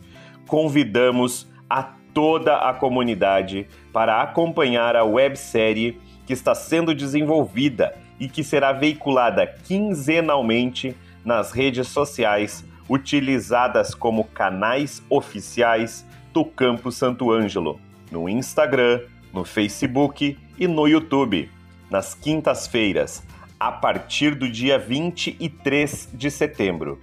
convidamos 0.45 1.47
a 1.69 1.84
toda 2.13 2.58
a 2.58 2.73
comunidade 2.73 3.65
para 3.93 4.21
acompanhar 4.21 4.97
a 4.97 5.06
websérie 5.06 5.97
que 6.30 6.34
está 6.34 6.54
sendo 6.54 6.94
desenvolvida 6.94 7.98
e 8.20 8.30
que 8.30 8.44
será 8.44 8.72
veiculada 8.72 9.48
quinzenalmente 9.48 10.96
nas 11.26 11.52
redes 11.52 11.88
sociais 11.88 12.63
utilizadas 12.88 13.96
como 13.96 14.26
canais 14.26 15.02
oficiais 15.10 16.06
do 16.32 16.46
Campo 16.46 16.92
Santo 16.92 17.32
Ângelo, 17.32 17.82
no 18.12 18.30
Instagram, 18.30 19.02
no 19.34 19.44
Facebook 19.44 20.38
e 20.60 20.68
no 20.68 20.88
YouTube, 20.88 21.50
nas 21.89 22.13
quintas-feiras, 22.13 23.24
a 23.60 23.72
partir 23.72 24.36
do 24.36 24.48
dia 24.48 24.78
23 24.78 26.10
de 26.13 26.30
setembro. 26.30 27.02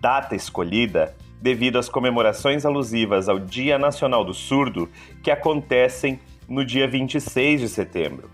Data 0.00 0.34
escolhida 0.34 1.14
devido 1.40 1.78
às 1.78 1.88
comemorações 1.88 2.66
alusivas 2.66 3.28
ao 3.28 3.38
Dia 3.38 3.78
Nacional 3.78 4.24
do 4.24 4.34
Surdo 4.34 4.90
que 5.22 5.30
acontecem 5.30 6.18
no 6.48 6.64
dia 6.64 6.88
26 6.88 7.60
de 7.60 7.68
setembro. 7.68 8.28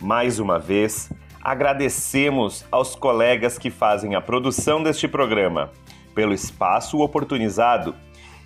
Mais 0.00 0.38
uma 0.38 0.58
vez, 0.58 1.12
agradecemos 1.42 2.64
aos 2.70 2.94
colegas 2.94 3.58
que 3.58 3.70
fazem 3.70 4.14
a 4.14 4.20
produção 4.20 4.82
deste 4.82 5.06
programa 5.06 5.70
pelo 6.14 6.32
espaço 6.32 6.98
oportunizado 7.00 7.94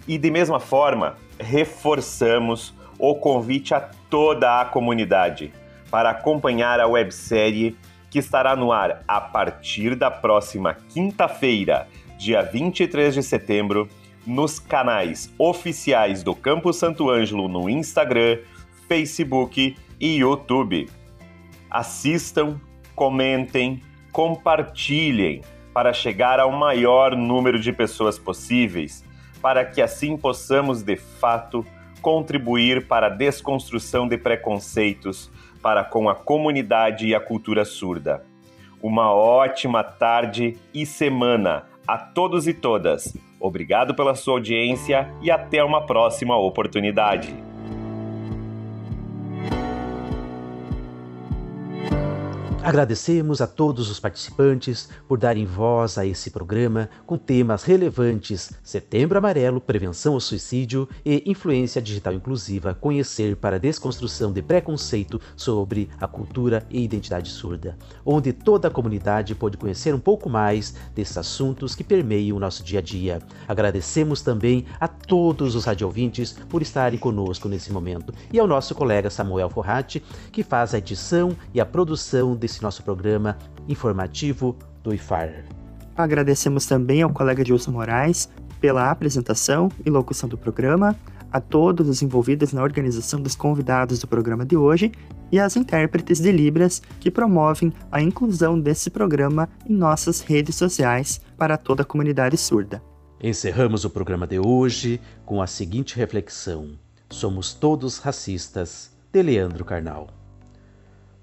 e, 0.06 0.18
de 0.18 0.32
mesma 0.32 0.58
forma, 0.58 1.14
reforçamos 1.38 2.74
o 2.98 3.14
convite 3.14 3.72
a 3.72 3.80
toda 3.80 4.60
a 4.60 4.64
comunidade 4.64 5.52
para 5.92 6.10
acompanhar 6.10 6.80
a 6.80 6.88
websérie 6.88 7.76
que 8.10 8.18
estará 8.18 8.56
no 8.56 8.72
ar 8.72 9.04
a 9.06 9.20
partir 9.20 9.94
da 9.94 10.10
próxima 10.10 10.74
quinta-feira, 10.88 11.86
dia 12.18 12.42
23 12.42 13.14
de 13.14 13.22
setembro, 13.22 13.88
nos 14.26 14.58
canais 14.58 15.32
oficiais 15.38 16.24
do 16.24 16.34
Campo 16.34 16.72
Santo 16.72 17.10
Ângelo 17.10 17.46
no 17.46 17.68
Instagram, 17.68 18.38
Facebook 18.88 19.76
e 20.00 20.16
YouTube 20.16 20.88
assistam, 21.74 22.60
comentem, 22.94 23.82
compartilhem 24.12 25.42
para 25.72 25.92
chegar 25.92 26.38
ao 26.38 26.52
maior 26.52 27.16
número 27.16 27.58
de 27.58 27.72
pessoas 27.72 28.16
possíveis, 28.16 29.04
para 29.42 29.64
que 29.64 29.82
assim 29.82 30.16
possamos 30.16 30.84
de 30.84 30.94
fato 30.94 31.66
contribuir 32.00 32.86
para 32.86 33.08
a 33.08 33.10
desconstrução 33.10 34.06
de 34.06 34.16
preconceitos 34.16 35.28
para 35.60 35.82
com 35.82 36.08
a 36.08 36.14
comunidade 36.14 37.08
e 37.08 37.14
a 37.14 37.18
cultura 37.18 37.64
surda. 37.64 38.24
Uma 38.80 39.12
ótima 39.12 39.82
tarde 39.82 40.56
e 40.72 40.86
semana 40.86 41.64
a 41.88 41.98
todos 41.98 42.46
e 42.46 42.54
todas. 42.54 43.16
Obrigado 43.40 43.96
pela 43.96 44.14
sua 44.14 44.34
audiência 44.34 45.10
e 45.20 45.28
até 45.28 45.64
uma 45.64 45.84
próxima 45.84 46.36
oportunidade. 46.36 47.34
Agradecemos 52.64 53.42
a 53.42 53.46
todos 53.46 53.90
os 53.90 54.00
participantes 54.00 54.88
por 55.06 55.18
darem 55.18 55.44
voz 55.44 55.98
a 55.98 56.06
esse 56.06 56.30
programa 56.30 56.88
com 57.04 57.18
temas 57.18 57.62
relevantes 57.62 58.52
Setembro 58.62 59.18
Amarelo, 59.18 59.60
Prevenção 59.60 60.14
ao 60.14 60.20
Suicídio 60.20 60.88
e 61.04 61.22
Influência 61.26 61.82
Digital 61.82 62.14
Inclusiva, 62.14 62.72
Conhecer 62.72 63.36
para 63.36 63.56
a 63.56 63.58
Desconstrução 63.58 64.32
de 64.32 64.40
Preconceito 64.40 65.20
sobre 65.36 65.90
a 66.00 66.08
Cultura 66.08 66.66
e 66.70 66.82
Identidade 66.82 67.28
Surda, 67.28 67.76
onde 68.02 68.32
toda 68.32 68.68
a 68.68 68.70
comunidade 68.70 69.34
pôde 69.34 69.58
conhecer 69.58 69.94
um 69.94 70.00
pouco 70.00 70.30
mais 70.30 70.74
desses 70.94 71.18
assuntos 71.18 71.74
que 71.74 71.84
permeiam 71.84 72.34
o 72.34 72.40
nosso 72.40 72.64
dia 72.64 72.78
a 72.78 72.82
dia. 72.82 73.20
Agradecemos 73.46 74.22
também 74.22 74.64
a 74.80 74.88
todos 74.88 75.54
os 75.54 75.66
radiovintes 75.66 76.32
por 76.48 76.62
estarem 76.62 76.98
conosco 76.98 77.46
nesse 77.46 77.70
momento 77.70 78.14
e 78.32 78.38
ao 78.38 78.46
nosso 78.46 78.74
colega 78.74 79.10
Samuel 79.10 79.50
Forratti, 79.50 80.02
que 80.32 80.42
faz 80.42 80.72
a 80.72 80.78
edição 80.78 81.36
e 81.52 81.60
a 81.60 81.66
produção 81.66 82.34
desse 82.34 82.53
esse 82.54 82.62
nosso 82.62 82.82
programa 82.82 83.36
informativo 83.68 84.56
do 84.82 84.94
IFAR. 84.94 85.44
Agradecemos 85.96 86.66
também 86.66 87.02
ao 87.02 87.10
colega 87.10 87.44
Gilson 87.44 87.72
Moraes 87.72 88.28
pela 88.60 88.90
apresentação 88.90 89.68
e 89.84 89.90
locução 89.90 90.28
do 90.28 90.38
programa, 90.38 90.96
a 91.30 91.40
todos 91.40 91.88
os 91.88 92.00
envolvidos 92.00 92.52
na 92.52 92.62
organização 92.62 93.20
dos 93.20 93.34
convidados 93.34 93.98
do 93.98 94.06
programa 94.06 94.46
de 94.46 94.56
hoje 94.56 94.92
e 95.32 95.38
às 95.38 95.56
intérpretes 95.56 96.20
de 96.20 96.30
Libras 96.30 96.80
que 97.00 97.10
promovem 97.10 97.72
a 97.90 98.00
inclusão 98.00 98.58
desse 98.58 98.88
programa 98.88 99.48
em 99.68 99.74
nossas 99.74 100.20
redes 100.20 100.54
sociais 100.54 101.20
para 101.36 101.56
toda 101.56 101.82
a 101.82 101.84
comunidade 101.84 102.36
surda. 102.36 102.80
Encerramos 103.20 103.84
o 103.84 103.90
programa 103.90 104.26
de 104.26 104.38
hoje 104.38 105.00
com 105.26 105.42
a 105.42 105.46
seguinte 105.46 105.96
reflexão: 105.96 106.78
Somos 107.10 107.52
todos 107.52 107.98
racistas, 107.98 108.92
de 109.12 109.22
Leandro 109.22 109.64
Carnal. 109.64 110.23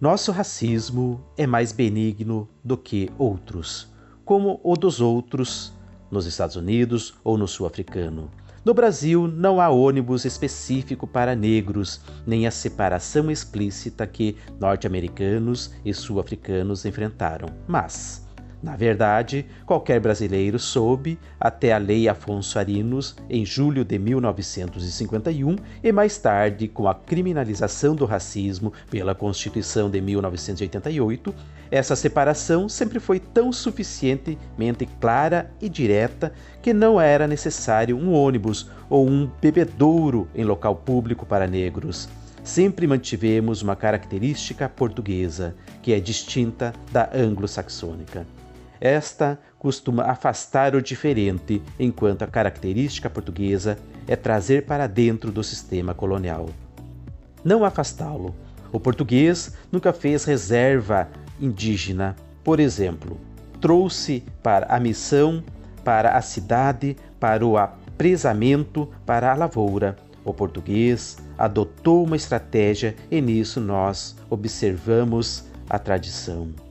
Nosso 0.02 0.32
racismo 0.32 1.24
é 1.38 1.46
mais 1.46 1.72
benigno 1.72 2.50
do 2.64 2.76
que 2.76 3.12
outros, 3.20 3.88
como 4.26 4.60
o 4.64 4.76
dos 4.76 5.00
outros 5.00 5.72
nos 6.10 6.26
Estados 6.26 6.56
Unidos 6.56 7.14
ou 7.24 7.38
no 7.38 7.48
sul-africano. 7.48 8.28
No 8.66 8.74
Brasil, 8.74 9.28
não 9.28 9.62
há 9.62 9.70
ônibus 9.70 10.26
específico 10.26 11.06
para 11.06 11.36
negros, 11.36 12.02
nem 12.26 12.48
a 12.48 12.52
separação 12.52 13.30
explícita 13.30 14.08
que 14.08 14.36
norte-americanos 14.60 15.72
e 15.86 15.94
sul-africanos 15.94 16.84
enfrentaram. 16.84 17.50
Mas 17.68 18.28
na 18.62 18.76
verdade, 18.76 19.46
qualquer 19.66 20.00
brasileiro 20.00 20.60
soube, 20.60 21.18
até 21.40 21.74
a 21.74 21.80
Lei 21.80 22.08
Afonso 22.08 22.60
Arinos, 22.60 23.16
em 23.28 23.44
julho 23.44 23.84
de 23.84 23.98
1951, 23.98 25.56
e 25.84 25.92
mais 25.92 26.18
tarde, 26.20 26.68
com 26.68 26.88
a 26.88 26.94
criminalização 26.94 27.96
do 27.96 28.06
racismo 28.06 28.72
pela 28.90 29.16
Constituição 29.16 29.90
de 29.90 30.00
1988, 30.00 31.34
essa 31.72 31.96
separação 31.96 32.70
sempre 32.70 33.00
foi 33.00 33.20
tão 33.20 33.52
suficientemente 33.52 34.86
clara 35.00 35.50
e 35.60 35.68
direta 35.68 36.32
que 36.62 36.74
não 36.74 37.02
era 37.02 37.26
necessário 37.26 37.98
um 37.98 38.14
ônibus 38.14 38.70
ou 38.90 39.10
um 39.10 39.28
bebedouro 39.42 40.28
em 40.36 40.44
local 40.44 40.76
público 40.76 41.26
para 41.26 41.48
negros. 41.48 42.08
Sempre 42.44 42.86
mantivemos 42.86 43.62
uma 43.62 43.76
característica 43.76 44.68
portuguesa, 44.68 45.56
que 45.82 45.94
é 45.94 46.00
distinta 46.00 46.74
da 46.92 47.10
anglo-saxônica. 47.14 48.26
Esta 48.82 49.40
costuma 49.60 50.06
afastar 50.06 50.76
o 50.76 50.82
diferente, 50.82 51.62
enquanto 51.80 52.24
a 52.24 52.28
característica 52.28 53.12
portuguesa 53.12 53.78
é 54.08 54.16
trazer 54.16 54.66
para 54.66 54.88
dentro 54.88 55.32
do 55.32 55.44
sistema 55.44 55.94
colonial. 55.94 56.50
Não 57.44 57.64
afastá-lo. 57.64 58.36
O 58.72 58.80
português 58.80 59.56
nunca 59.72 59.94
fez 59.94 60.24
reserva 60.24 61.08
indígena. 61.40 62.16
Por 62.44 62.60
exemplo, 62.60 63.20
trouxe 63.60 64.24
para 64.42 64.66
a 64.66 64.80
missão, 64.80 65.44
para 65.84 66.18
a 66.18 66.22
cidade, 66.22 66.98
para 67.20 67.46
o 67.46 67.58
apresamento, 67.58 68.90
para 69.06 69.32
a 69.32 69.36
lavoura. 69.36 69.96
O 70.26 70.34
português 70.34 71.18
adotou 71.38 72.04
uma 72.04 72.16
estratégia 72.16 72.96
e 73.12 73.22
nisso 73.22 73.60
nós 73.60 74.16
observamos 74.28 75.46
a 75.70 75.78
tradição. 75.78 76.71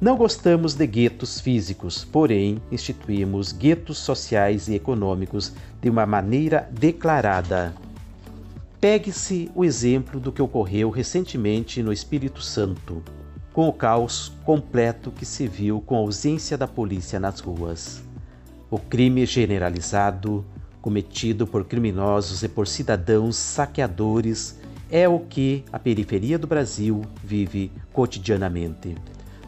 Não 0.00 0.16
gostamos 0.16 0.72
de 0.72 0.86
guetos 0.86 1.42
físicos, 1.42 2.06
porém 2.06 2.62
instituímos 2.72 3.52
guetos 3.52 3.98
sociais 3.98 4.66
e 4.66 4.74
econômicos 4.74 5.52
de 5.78 5.90
uma 5.90 6.06
maneira 6.06 6.66
declarada. 6.72 7.74
Pegue-se 8.80 9.50
o 9.54 9.62
exemplo 9.62 10.18
do 10.18 10.32
que 10.32 10.40
ocorreu 10.40 10.88
recentemente 10.88 11.82
no 11.82 11.92
Espírito 11.92 12.40
Santo, 12.40 13.02
com 13.52 13.68
o 13.68 13.72
caos 13.74 14.32
completo 14.42 15.10
que 15.10 15.26
se 15.26 15.46
viu 15.46 15.82
com 15.82 15.96
a 15.96 15.98
ausência 15.98 16.56
da 16.56 16.66
polícia 16.66 17.20
nas 17.20 17.40
ruas. 17.40 18.02
O 18.70 18.78
crime 18.78 19.26
generalizado, 19.26 20.46
cometido 20.80 21.46
por 21.46 21.66
criminosos 21.66 22.42
e 22.42 22.48
por 22.48 22.66
cidadãos 22.66 23.36
saqueadores, 23.36 24.58
é 24.90 25.06
o 25.06 25.18
que 25.18 25.62
a 25.70 25.78
periferia 25.78 26.38
do 26.38 26.46
Brasil 26.46 27.02
vive 27.22 27.70
cotidianamente. 27.92 28.94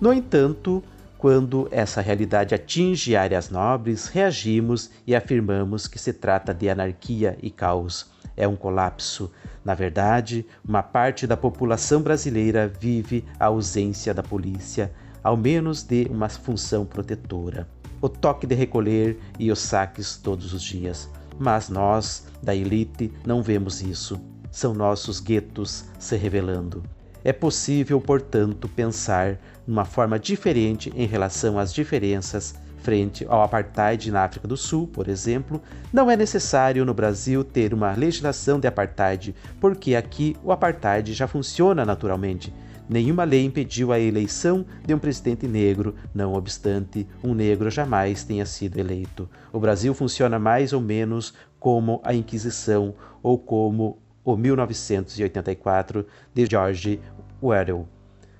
No 0.02 0.12
entanto, 0.12 0.82
quando 1.16 1.68
essa 1.70 2.00
realidade 2.00 2.56
atinge 2.56 3.14
áreas 3.14 3.50
nobres, 3.50 4.08
reagimos 4.08 4.90
e 5.06 5.14
afirmamos 5.14 5.86
que 5.86 5.96
se 5.96 6.12
trata 6.12 6.52
de 6.52 6.68
anarquia 6.68 7.38
e 7.40 7.48
caos. 7.52 8.10
É 8.36 8.48
um 8.48 8.56
colapso. 8.56 9.30
Na 9.64 9.74
verdade, 9.74 10.44
uma 10.66 10.82
parte 10.82 11.24
da 11.24 11.36
população 11.36 12.02
brasileira 12.02 12.66
vive 12.66 13.24
a 13.38 13.46
ausência 13.46 14.12
da 14.12 14.24
polícia, 14.24 14.92
ao 15.22 15.36
menos 15.36 15.84
de 15.84 16.08
uma 16.10 16.28
função 16.28 16.84
protetora. 16.84 17.68
O 18.00 18.08
toque 18.08 18.44
de 18.44 18.56
recolher 18.56 19.16
e 19.38 19.52
os 19.52 19.60
saques 19.60 20.16
todos 20.16 20.52
os 20.52 20.64
dias. 20.64 21.08
Mas 21.38 21.68
nós, 21.68 22.26
da 22.42 22.52
elite, 22.52 23.12
não 23.24 23.40
vemos 23.40 23.80
isso. 23.80 24.20
São 24.50 24.74
nossos 24.74 25.20
guetos 25.20 25.84
se 25.96 26.16
revelando. 26.16 26.82
É 27.24 27.32
possível, 27.32 28.00
portanto, 28.00 28.68
pensar 28.68 29.38
numa 29.66 29.84
forma 29.84 30.18
diferente 30.18 30.92
em 30.94 31.06
relação 31.06 31.58
às 31.58 31.72
diferenças 31.72 32.54
frente 32.82 33.24
ao 33.28 33.42
apartheid 33.42 34.10
na 34.10 34.24
África 34.24 34.46
do 34.46 34.56
Sul, 34.56 34.88
por 34.88 35.08
exemplo, 35.08 35.62
não 35.92 36.10
é 36.10 36.16
necessário 36.16 36.84
no 36.84 36.92
Brasil 36.92 37.44
ter 37.44 37.72
uma 37.72 37.92
legislação 37.92 38.58
de 38.58 38.66
apartheid, 38.66 39.34
porque 39.60 39.94
aqui 39.94 40.36
o 40.42 40.52
apartheid 40.52 41.14
já 41.14 41.28
funciona 41.28 41.84
naturalmente. 41.84 42.52
Nenhuma 42.88 43.24
lei 43.24 43.44
impediu 43.44 43.92
a 43.92 43.98
eleição 43.98 44.66
de 44.84 44.92
um 44.92 44.98
presidente 44.98 45.46
negro, 45.46 45.94
não 46.12 46.34
obstante 46.34 47.06
um 47.22 47.32
negro 47.32 47.70
jamais 47.70 48.24
tenha 48.24 48.44
sido 48.44 48.78
eleito. 48.78 49.30
O 49.52 49.60
Brasil 49.60 49.94
funciona 49.94 50.38
mais 50.38 50.72
ou 50.72 50.80
menos 50.80 51.32
como 51.58 52.00
a 52.04 52.12
Inquisição 52.12 52.94
ou 53.22 53.38
como 53.38 53.98
o 54.24 54.36
1984 54.36 56.04
de 56.34 56.46
George 56.46 57.00
Orwell. 57.40 57.88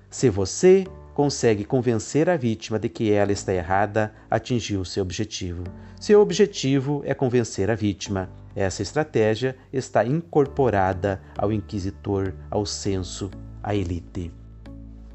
Se 0.09 0.29
você 0.29 0.85
consegue 1.13 1.63
convencer 1.63 2.29
a 2.29 2.35
vítima 2.35 2.79
de 2.79 2.89
que 2.89 3.11
ela 3.11 3.31
está 3.31 3.53
errada, 3.53 4.13
atingiu 4.29 4.83
seu 4.83 5.03
objetivo. 5.03 5.63
Seu 5.99 6.21
objetivo 6.21 7.01
é 7.05 7.13
convencer 7.13 7.69
a 7.69 7.75
vítima. 7.75 8.29
Essa 8.55 8.81
estratégia 8.81 9.55
está 9.71 10.05
incorporada 10.05 11.21
ao 11.37 11.51
inquisitor, 11.51 12.33
ao 12.49 12.65
censo, 12.65 13.31
à 13.61 13.75
elite. 13.75 14.31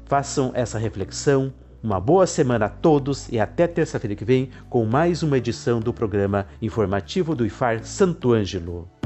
Façam 0.05 0.51
essa 0.53 0.79
reflexão. 0.79 1.53
Uma 1.81 1.99
boa 1.99 2.27
semana 2.27 2.65
a 2.65 2.69
todos 2.69 3.29
e 3.29 3.39
até 3.39 3.65
terça-feira 3.65 4.15
que 4.15 4.25
vem 4.25 4.49
com 4.69 4.85
mais 4.85 5.23
uma 5.23 5.37
edição 5.37 5.79
do 5.79 5.93
programa 5.93 6.47
informativo 6.61 7.33
do 7.33 7.45
IFAR 7.45 7.85
Santo 7.85 8.33
Ângelo. 8.33 8.98